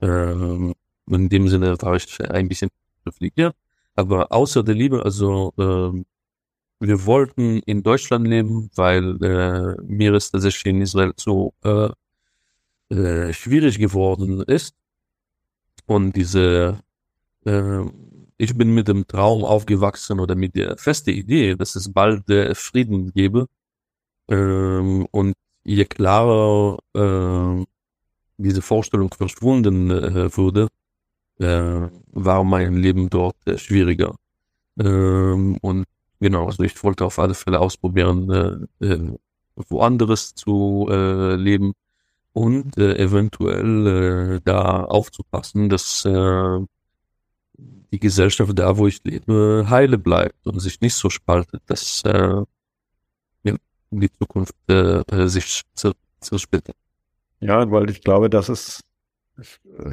Ähm, 0.00 0.74
in 1.10 1.28
dem 1.28 1.48
Sinne 1.48 1.76
war 1.82 1.96
ich 1.96 2.20
ein 2.20 2.48
bisschen 2.48 2.70
privilegiert. 3.04 3.56
Aber 3.96 4.32
außer 4.32 4.62
der 4.62 4.74
Liebe, 4.74 5.04
also 5.04 5.52
ähm, 5.58 6.06
wir 6.80 7.06
wollten 7.06 7.60
in 7.60 7.82
Deutschland 7.82 8.26
leben, 8.26 8.70
weil 8.74 9.22
äh, 9.22 9.76
mir 9.82 10.14
ist 10.14 10.30
tatsächlich 10.30 10.66
in 10.66 10.82
Israel 10.82 11.12
so 11.16 11.54
äh, 11.64 11.88
äh, 12.94 13.32
schwierig 13.32 13.78
geworden 13.78 14.42
ist. 14.42 14.74
Und 15.86 16.16
diese, 16.16 16.80
äh, 17.46 17.82
ich 18.38 18.56
bin 18.56 18.74
mit 18.74 18.88
dem 18.88 19.06
Traum 19.06 19.44
aufgewachsen 19.44 20.20
oder 20.20 20.34
mit 20.34 20.54
der 20.56 20.76
feste 20.78 21.10
Idee, 21.12 21.54
dass 21.56 21.76
es 21.76 21.92
bald 21.92 22.28
äh, 22.30 22.54
Frieden 22.54 23.12
gäbe. 23.12 23.46
Ähm, 24.28 25.06
und 25.12 25.34
je 25.64 25.84
klarer 25.84 26.78
äh, 26.94 27.64
diese 28.38 28.62
Vorstellung 28.62 29.12
verschwunden 29.14 29.90
äh, 29.90 30.36
wurde, 30.36 30.68
äh, 31.38 31.88
war 32.12 32.44
mein 32.44 32.74
Leben 32.76 33.08
dort 33.10 33.36
äh, 33.46 33.58
schwieriger. 33.58 34.16
Ähm, 34.78 35.58
und 35.62 35.86
genau, 36.20 36.46
also 36.46 36.62
ich 36.62 36.82
wollte 36.82 37.04
auf 37.04 37.18
alle 37.18 37.34
Fälle 37.34 37.60
ausprobieren, 37.60 38.68
äh, 38.80 38.86
äh, 38.86 39.16
woanders 39.68 40.34
zu 40.34 40.86
äh, 40.90 41.34
leben 41.36 41.72
und 42.32 42.76
äh, 42.76 42.96
eventuell 42.98 44.36
äh, 44.36 44.40
da 44.44 44.84
aufzupassen, 44.84 45.68
dass 45.68 46.04
äh, 46.04 46.58
die 47.92 48.00
Gesellschaft 48.00 48.58
da, 48.58 48.76
wo 48.76 48.86
ich 48.86 49.02
lebe, 49.04 49.66
heile 49.70 49.98
bleibt 49.98 50.46
und 50.46 50.60
sich 50.60 50.80
nicht 50.80 50.94
so 50.94 51.08
spaltet, 51.08 51.62
dass 51.66 52.02
äh, 52.04 52.42
die 53.90 54.12
Zukunft 54.12 54.54
äh, 54.68 55.00
äh 55.10 55.28
sich 55.28 55.62
zersplittert. 56.20 56.76
Ja, 57.40 57.70
weil 57.70 57.88
ich 57.90 58.02
glaube, 58.02 58.28
das 58.28 58.48
ist 58.48 58.80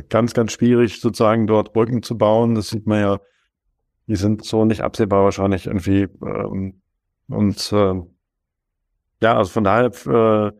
ganz, 0.09 0.33
ganz 0.33 0.53
schwierig, 0.53 1.01
sozusagen 1.01 1.47
dort 1.47 1.73
Brücken 1.73 2.01
zu 2.01 2.17
bauen. 2.17 2.55
Das 2.55 2.69
sieht 2.69 2.87
man 2.87 2.99
ja, 2.99 3.19
die 4.07 4.15
sind 4.15 4.43
so 4.45 4.65
nicht 4.65 4.81
absehbar 4.81 5.23
wahrscheinlich 5.23 5.67
irgendwie. 5.67 6.07
Ähm, 6.21 6.81
und 7.27 7.71
äh, 7.71 8.01
ja, 9.21 9.37
also 9.37 9.51
von 9.51 9.63
daher 9.63 9.91
äh, 10.05 10.51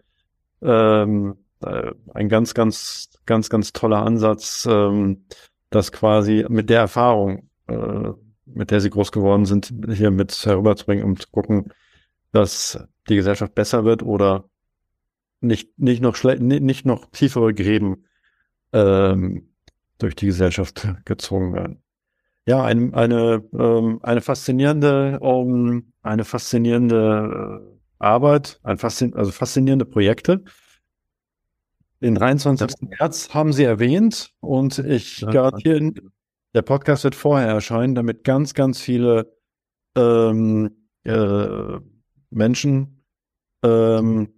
ähm, 0.65 1.36
äh, 1.62 1.91
ein 2.13 2.29
ganz, 2.29 2.53
ganz, 2.53 3.10
ganz, 3.25 3.49
ganz 3.49 3.73
toller 3.73 4.03
Ansatz, 4.06 4.67
ähm, 4.69 5.25
das 5.69 5.91
quasi 5.91 6.45
mit 6.49 6.69
der 6.69 6.79
Erfahrung, 6.79 7.49
äh, 7.67 8.10
mit 8.45 8.71
der 8.71 8.79
sie 8.79 8.89
groß 8.89 9.12
geworden 9.12 9.45
sind, 9.45 9.73
hier 9.93 10.12
mit 10.12 10.34
herüberzubringen, 10.45 11.03
um 11.03 11.19
zu 11.19 11.27
gucken, 11.29 11.73
dass 12.32 12.79
die 13.10 13.15
Gesellschaft 13.15 13.56
besser 13.56 13.84
wird 13.84 14.03
oder 14.03 14.49
nicht, 15.41 15.77
nicht 15.77 16.01
noch 16.01 16.21
nicht 16.23 16.86
noch 16.86 17.06
tiefere 17.12 17.53
Gräben 17.53 18.06
ähm, 18.71 19.53
durch 19.97 20.15
die 20.15 20.27
Gesellschaft 20.27 20.88
gezogen 21.06 21.53
werden. 21.53 21.84
Ja, 22.45 22.63
ein, 22.63 22.93
eine, 22.93 23.43
ähm, 23.53 23.99
eine 24.03 24.21
faszinierende, 24.21 25.19
um, 25.21 25.93
eine 26.01 26.25
faszinierende 26.25 27.62
äh, 27.62 28.03
Arbeit, 28.03 28.60
ein 28.63 28.77
faszin 28.77 29.15
also 29.15 29.32
faszinierende 29.32 29.86
Projekte. 29.86 30.43
Den 32.01 32.15
23. 32.15 32.82
Ja. 32.82 32.88
März 32.99 33.34
haben 33.34 33.53
Sie 33.53 33.63
erwähnt 33.63 34.34
und 34.41 34.77
ich 34.79 35.21
ja, 35.21 35.32
garantiere, 35.32 35.93
der 36.53 36.62
Podcast 36.62 37.06
wird 37.06 37.15
vorher 37.15 37.47
erscheinen, 37.47 37.95
damit 37.95 38.25
ganz, 38.25 38.53
ganz 38.53 38.82
viele 38.82 39.34
ähm, 39.95 40.71
äh, 41.06 41.79
Menschen 42.29 43.06
ähm, 43.63 44.34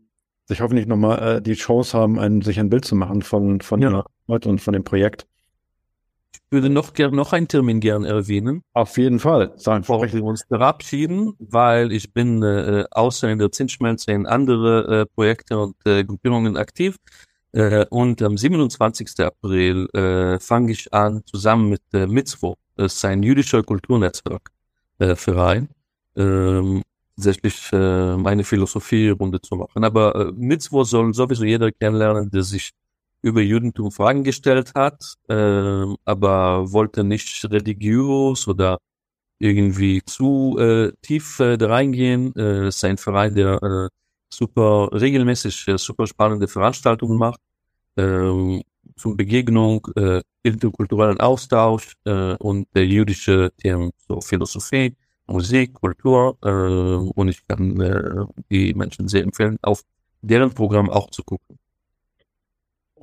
sich 0.48 0.62
hoffentlich 0.62 0.86
nochmal 0.86 1.38
äh, 1.38 1.42
die 1.42 1.56
Chance 1.56 1.98
haben, 1.98 2.20
ein, 2.20 2.42
sich 2.42 2.60
ein 2.60 2.70
Bild 2.70 2.86
zu 2.86 2.96
machen 2.96 3.24
von, 3.24 3.62
von 3.62 3.82
ja. 3.82 4.06
Arbeit 4.28 4.46
und 4.46 4.62
von 4.62 4.74
dem 4.74 4.84
Projekt. 4.84 5.28
Ich 6.48 6.52
würde 6.52 6.70
noch 6.70 6.94
gerne 6.94 7.16
noch 7.16 7.34
einen 7.34 7.48
Termin 7.48 7.80
gerne 7.80 8.08
erwähnen. 8.08 8.62
Auf 8.74 8.98
jeden 8.98 9.20
Fall. 9.20 9.54
Sagen, 9.56 9.82
Bevor 9.82 10.04
wir 10.04 10.24
uns 10.24 10.44
verabschieden, 10.48 11.34
weil 11.40 11.92
ich 11.92 12.14
bin 12.14 12.44
äh, 12.44 12.86
außer 12.92 13.30
in 13.30 13.40
der 13.40 13.52
Zinsschmelze 13.52 14.12
in 14.12 14.28
andere 14.28 15.02
äh, 15.02 15.06
Projekte 15.08 15.58
und 15.58 15.76
äh, 15.86 16.04
Gruppierungen 16.04 16.56
aktiv. 16.56 16.98
Äh, 17.52 17.86
und 17.90 18.22
am 18.22 18.38
27. 18.38 19.20
April 19.22 19.88
äh, 19.94 20.40
fange 20.40 20.72
ich 20.72 20.94
an, 20.94 21.24
zusammen 21.26 21.70
mit 21.70 21.82
äh, 21.94 22.06
Mitzvo, 22.06 22.58
das 22.76 22.96
ist 22.96 23.06
ein 23.06 23.24
jüdischer 23.24 23.64
Kulturnetzwerk, 23.64 24.52
äh, 25.00 25.16
Verein, 25.16 25.70
ähm, 26.16 26.84
tatsächlich 27.16 27.72
äh, 27.72 28.18
meine 28.18 28.44
Philosophie-Runde 28.44 29.42
zu 29.42 29.56
machen. 29.56 29.84
Aber 29.84 30.16
äh, 30.16 30.32
Mitzvo 30.36 30.84
soll 30.84 31.14
sowieso 31.14 31.46
jeder 31.46 31.72
kennenlernen, 31.72 32.30
der 32.30 32.44
sich 32.44 32.72
über 33.26 33.42
Judentum 33.42 33.92
Fragen 33.92 34.24
gestellt 34.24 34.74
hat, 34.76 35.02
äh, 35.30 35.86
aber 36.06 36.72
wollte 36.72 37.04
nicht 37.04 37.44
religiös 37.52 38.48
oder 38.48 38.78
irgendwie 39.40 40.02
zu 40.06 40.58
äh, 40.60 40.92
tief 41.02 41.40
äh, 41.40 41.58
reingehen. 41.60 42.34
Äh, 42.36 42.68
ist 42.70 42.84
ein 42.86 42.98
Verein, 42.98 43.36
der 43.36 43.62
äh, 43.64 43.90
super 44.30 44.90
regelmäßig 44.94 45.68
äh, 45.68 45.78
super 45.78 46.08
spannende 46.08 46.48
Veranstaltungen 46.48 47.18
macht 47.18 47.40
ähm, 47.98 48.62
zum 48.96 49.18
Begegnung, 49.18 49.88
äh, 49.96 50.22
interkulturellen 50.44 51.20
Austausch 51.20 51.94
äh, 52.06 52.36
und 52.36 52.68
äh, 52.76 52.82
jüdische 52.82 53.52
Themen, 53.58 53.92
so 54.08 54.22
Philosophie, 54.22 54.96
Musik, 55.28 55.74
Kultur 55.74 56.38
äh, 56.44 56.50
und 56.50 57.28
ich 57.30 57.46
kann 57.48 57.82
äh, 57.82 58.26
die 58.52 58.74
Menschen 58.74 59.08
sehr 59.08 59.24
empfehlen, 59.24 59.58
auf 59.62 59.82
deren 60.22 60.52
Programm 60.54 60.90
auch 60.90 61.10
zu 61.10 61.24
gucken. 61.24 61.58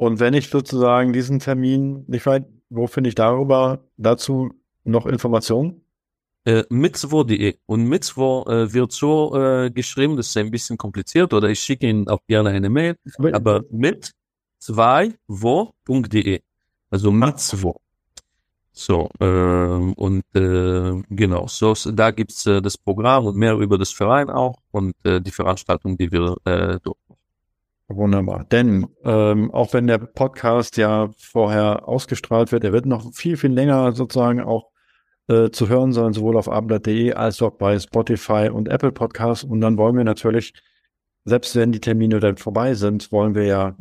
Und 0.02 0.18
wenn 0.18 0.34
ich 0.34 0.48
sozusagen 0.50 1.12
diesen 1.12 1.38
Termin 1.38 2.04
nicht 2.08 2.26
weiß, 2.26 2.42
wo 2.70 2.88
finde 2.88 3.06
ich 3.06 3.14
darüber 3.14 3.84
dazu 3.96 4.50
noch 4.82 5.06
Informationen? 5.06 5.84
Äh, 6.44 6.64
mitzwo.de 6.70 7.58
und 7.66 7.84
mitzwo 7.84 8.44
äh, 8.48 8.72
wird 8.72 8.90
so 8.90 9.32
äh, 9.36 9.70
geschrieben, 9.70 10.16
das 10.16 10.26
ist 10.26 10.36
ein 10.36 10.50
bisschen 10.50 10.76
kompliziert 10.76 11.32
oder 11.32 11.50
ich 11.50 11.60
schicke 11.60 11.88
Ihnen 11.88 12.08
auch 12.08 12.18
gerne 12.26 12.50
eine 12.50 12.68
Mail, 12.68 12.96
aber 13.32 13.62
mit 13.70 14.10
zwei 14.58 15.14
wo.de. 15.28 16.40
Also 16.90 17.12
mitzwo. 17.12 17.80
So, 18.72 19.08
äh, 19.20 19.24
und 19.24 20.24
äh, 20.34 21.00
genau, 21.10 21.46
so 21.46 21.74
da 21.92 22.10
gibt's 22.10 22.44
äh, 22.46 22.60
das 22.60 22.76
Programm 22.76 23.26
und 23.26 23.36
mehr 23.36 23.54
über 23.54 23.78
das 23.78 23.92
Verein 23.92 24.30
auch 24.30 24.58
und 24.72 24.96
äh, 25.04 25.20
die 25.20 25.30
Veranstaltung, 25.30 25.96
die 25.96 26.10
wir 26.10 26.38
äh, 26.44 26.80
machen. 26.84 27.21
Wunderbar. 27.94 28.44
Denn 28.50 28.86
ähm, 29.04 29.50
auch 29.50 29.72
wenn 29.72 29.86
der 29.86 29.98
Podcast 29.98 30.76
ja 30.76 31.10
vorher 31.16 31.88
ausgestrahlt 31.88 32.52
wird, 32.52 32.64
er 32.64 32.72
wird 32.72 32.86
noch 32.86 33.12
viel, 33.12 33.36
viel 33.36 33.52
länger 33.52 33.92
sozusagen 33.92 34.40
auch 34.40 34.70
äh, 35.28 35.50
zu 35.50 35.68
hören 35.68 35.92
sein, 35.92 36.12
sowohl 36.12 36.36
auf 36.36 36.48
abendblatt.de 36.48 37.12
als 37.12 37.42
auch 37.42 37.52
bei 37.52 37.78
Spotify 37.78 38.50
und 38.52 38.68
Apple 38.68 38.92
Podcasts. 38.92 39.44
Und 39.44 39.60
dann 39.60 39.76
wollen 39.76 39.96
wir 39.96 40.04
natürlich, 40.04 40.54
selbst 41.24 41.54
wenn 41.56 41.72
die 41.72 41.80
Termine 41.80 42.20
dann 42.20 42.36
vorbei 42.36 42.74
sind, 42.74 43.12
wollen 43.12 43.34
wir 43.34 43.44
ja 43.44 43.76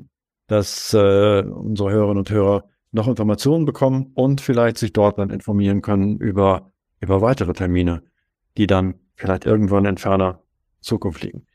dass 0.52 0.93
äh, 0.93 1.43
unsere 1.43 1.91
Hörerinnen 1.91 2.17
und 2.17 2.30
Hörer 2.30 2.65
noch 2.91 3.08
Informationen 3.08 3.63
bekommen 3.63 4.12
und 4.15 4.41
vielleicht 4.41 4.78
sich 4.78 4.91
dort 4.91 5.17
dann 5.17 5.30
informieren 5.30 5.82
können 5.82 6.17
über, 6.17 6.74
über 7.00 7.21
weitere 7.21 7.54
Termine, 7.54 8.04
die 8.58 8.67
dann 8.67 8.95
vielleicht 9.15 9.45
irgendwann 9.45 9.86
in 9.86 9.95
ferner 9.95 10.43
Zukunft 10.82 11.24
liegen. 11.24 11.47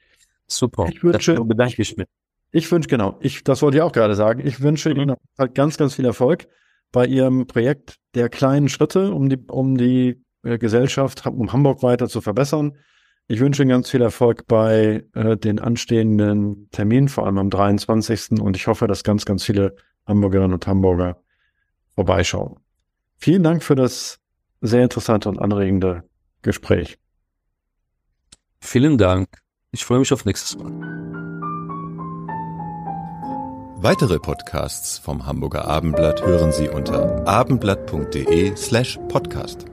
Super. 0.47 0.89
Ich 0.89 1.05
wünsche, 1.05 1.35
das 1.35 1.47
bedanke 1.47 1.83
ich 1.83 1.95
mich. 1.95 2.07
Ich 2.51 2.71
wünsche, 2.71 2.89
genau, 2.89 3.19
ich, 3.21 3.45
das 3.45 3.63
wollte 3.63 3.79
ich 3.79 3.83
auch 3.83 3.93
gerade 3.93 4.15
sagen. 4.15 4.47
Ich 4.47 4.61
wünsche 4.61 4.91
mhm. 4.91 5.01
Ihnen 5.01 5.17
halt 5.39 5.55
ganz, 5.55 5.77
ganz 5.77 5.95
viel 5.95 6.05
Erfolg 6.05 6.47
bei 6.93 7.07
Ihrem 7.07 7.47
Projekt 7.47 7.97
der 8.15 8.29
kleinen 8.29 8.69
Schritte, 8.69 9.13
um 9.13 9.29
die, 9.29 9.39
um 9.49 9.77
die 9.77 10.23
äh, 10.43 10.59
Gesellschaft, 10.59 11.27
um 11.27 11.53
Hamburg 11.53 11.83
weiter 11.83 12.09
zu 12.09 12.21
verbessern. 12.21 12.77
Ich 13.29 13.41
wünsche 13.41 13.63
Ihnen 13.63 13.71
ganz 13.71 13.91
viel 13.91 14.03
Erfolg 14.03 14.47
bei 14.47 15.05
äh, 15.15 15.37
den 15.37 15.59
anstehenden 15.59 16.71
Terminen, 16.71 17.09
vor 17.09 17.27
allem 17.27 17.39
am 17.39 17.51
23. 17.51 18.41
Und 18.41 18.57
ich 18.57 18.67
hoffe, 18.69 18.87
dass 18.87 19.03
ganz, 19.03 19.25
ganz 19.25 19.43
viele 19.45 19.75
Hamburgerinnen 20.07 20.55
und 20.55 20.67
Hamburger 20.67 21.21
vorbeischauen. 21.95 22.61
Vielen 23.17 23.43
Dank 23.43 23.63
für 23.63 23.75
das 23.75 24.21
sehr 24.61 24.83
interessante 24.83 25.29
und 25.29 25.39
anregende 25.39 26.05
Gespräch. 26.43 26.99
Vielen 28.61 28.99
Dank. 28.99 29.29
Ich 29.73 29.85
freue 29.85 29.99
mich 29.99 30.13
auf 30.13 30.25
nächstes 30.25 30.57
Mal. 30.57 31.16
Weitere 33.79 34.19
Podcasts 34.19 34.97
vom 34.97 35.27
Hamburger 35.27 35.69
Abendblatt 35.69 36.25
hören 36.25 36.51
Sie 36.51 36.71
unter 36.71 37.29
abendblatt.de 37.29 38.57
slash 38.57 38.99
podcast. 39.09 39.67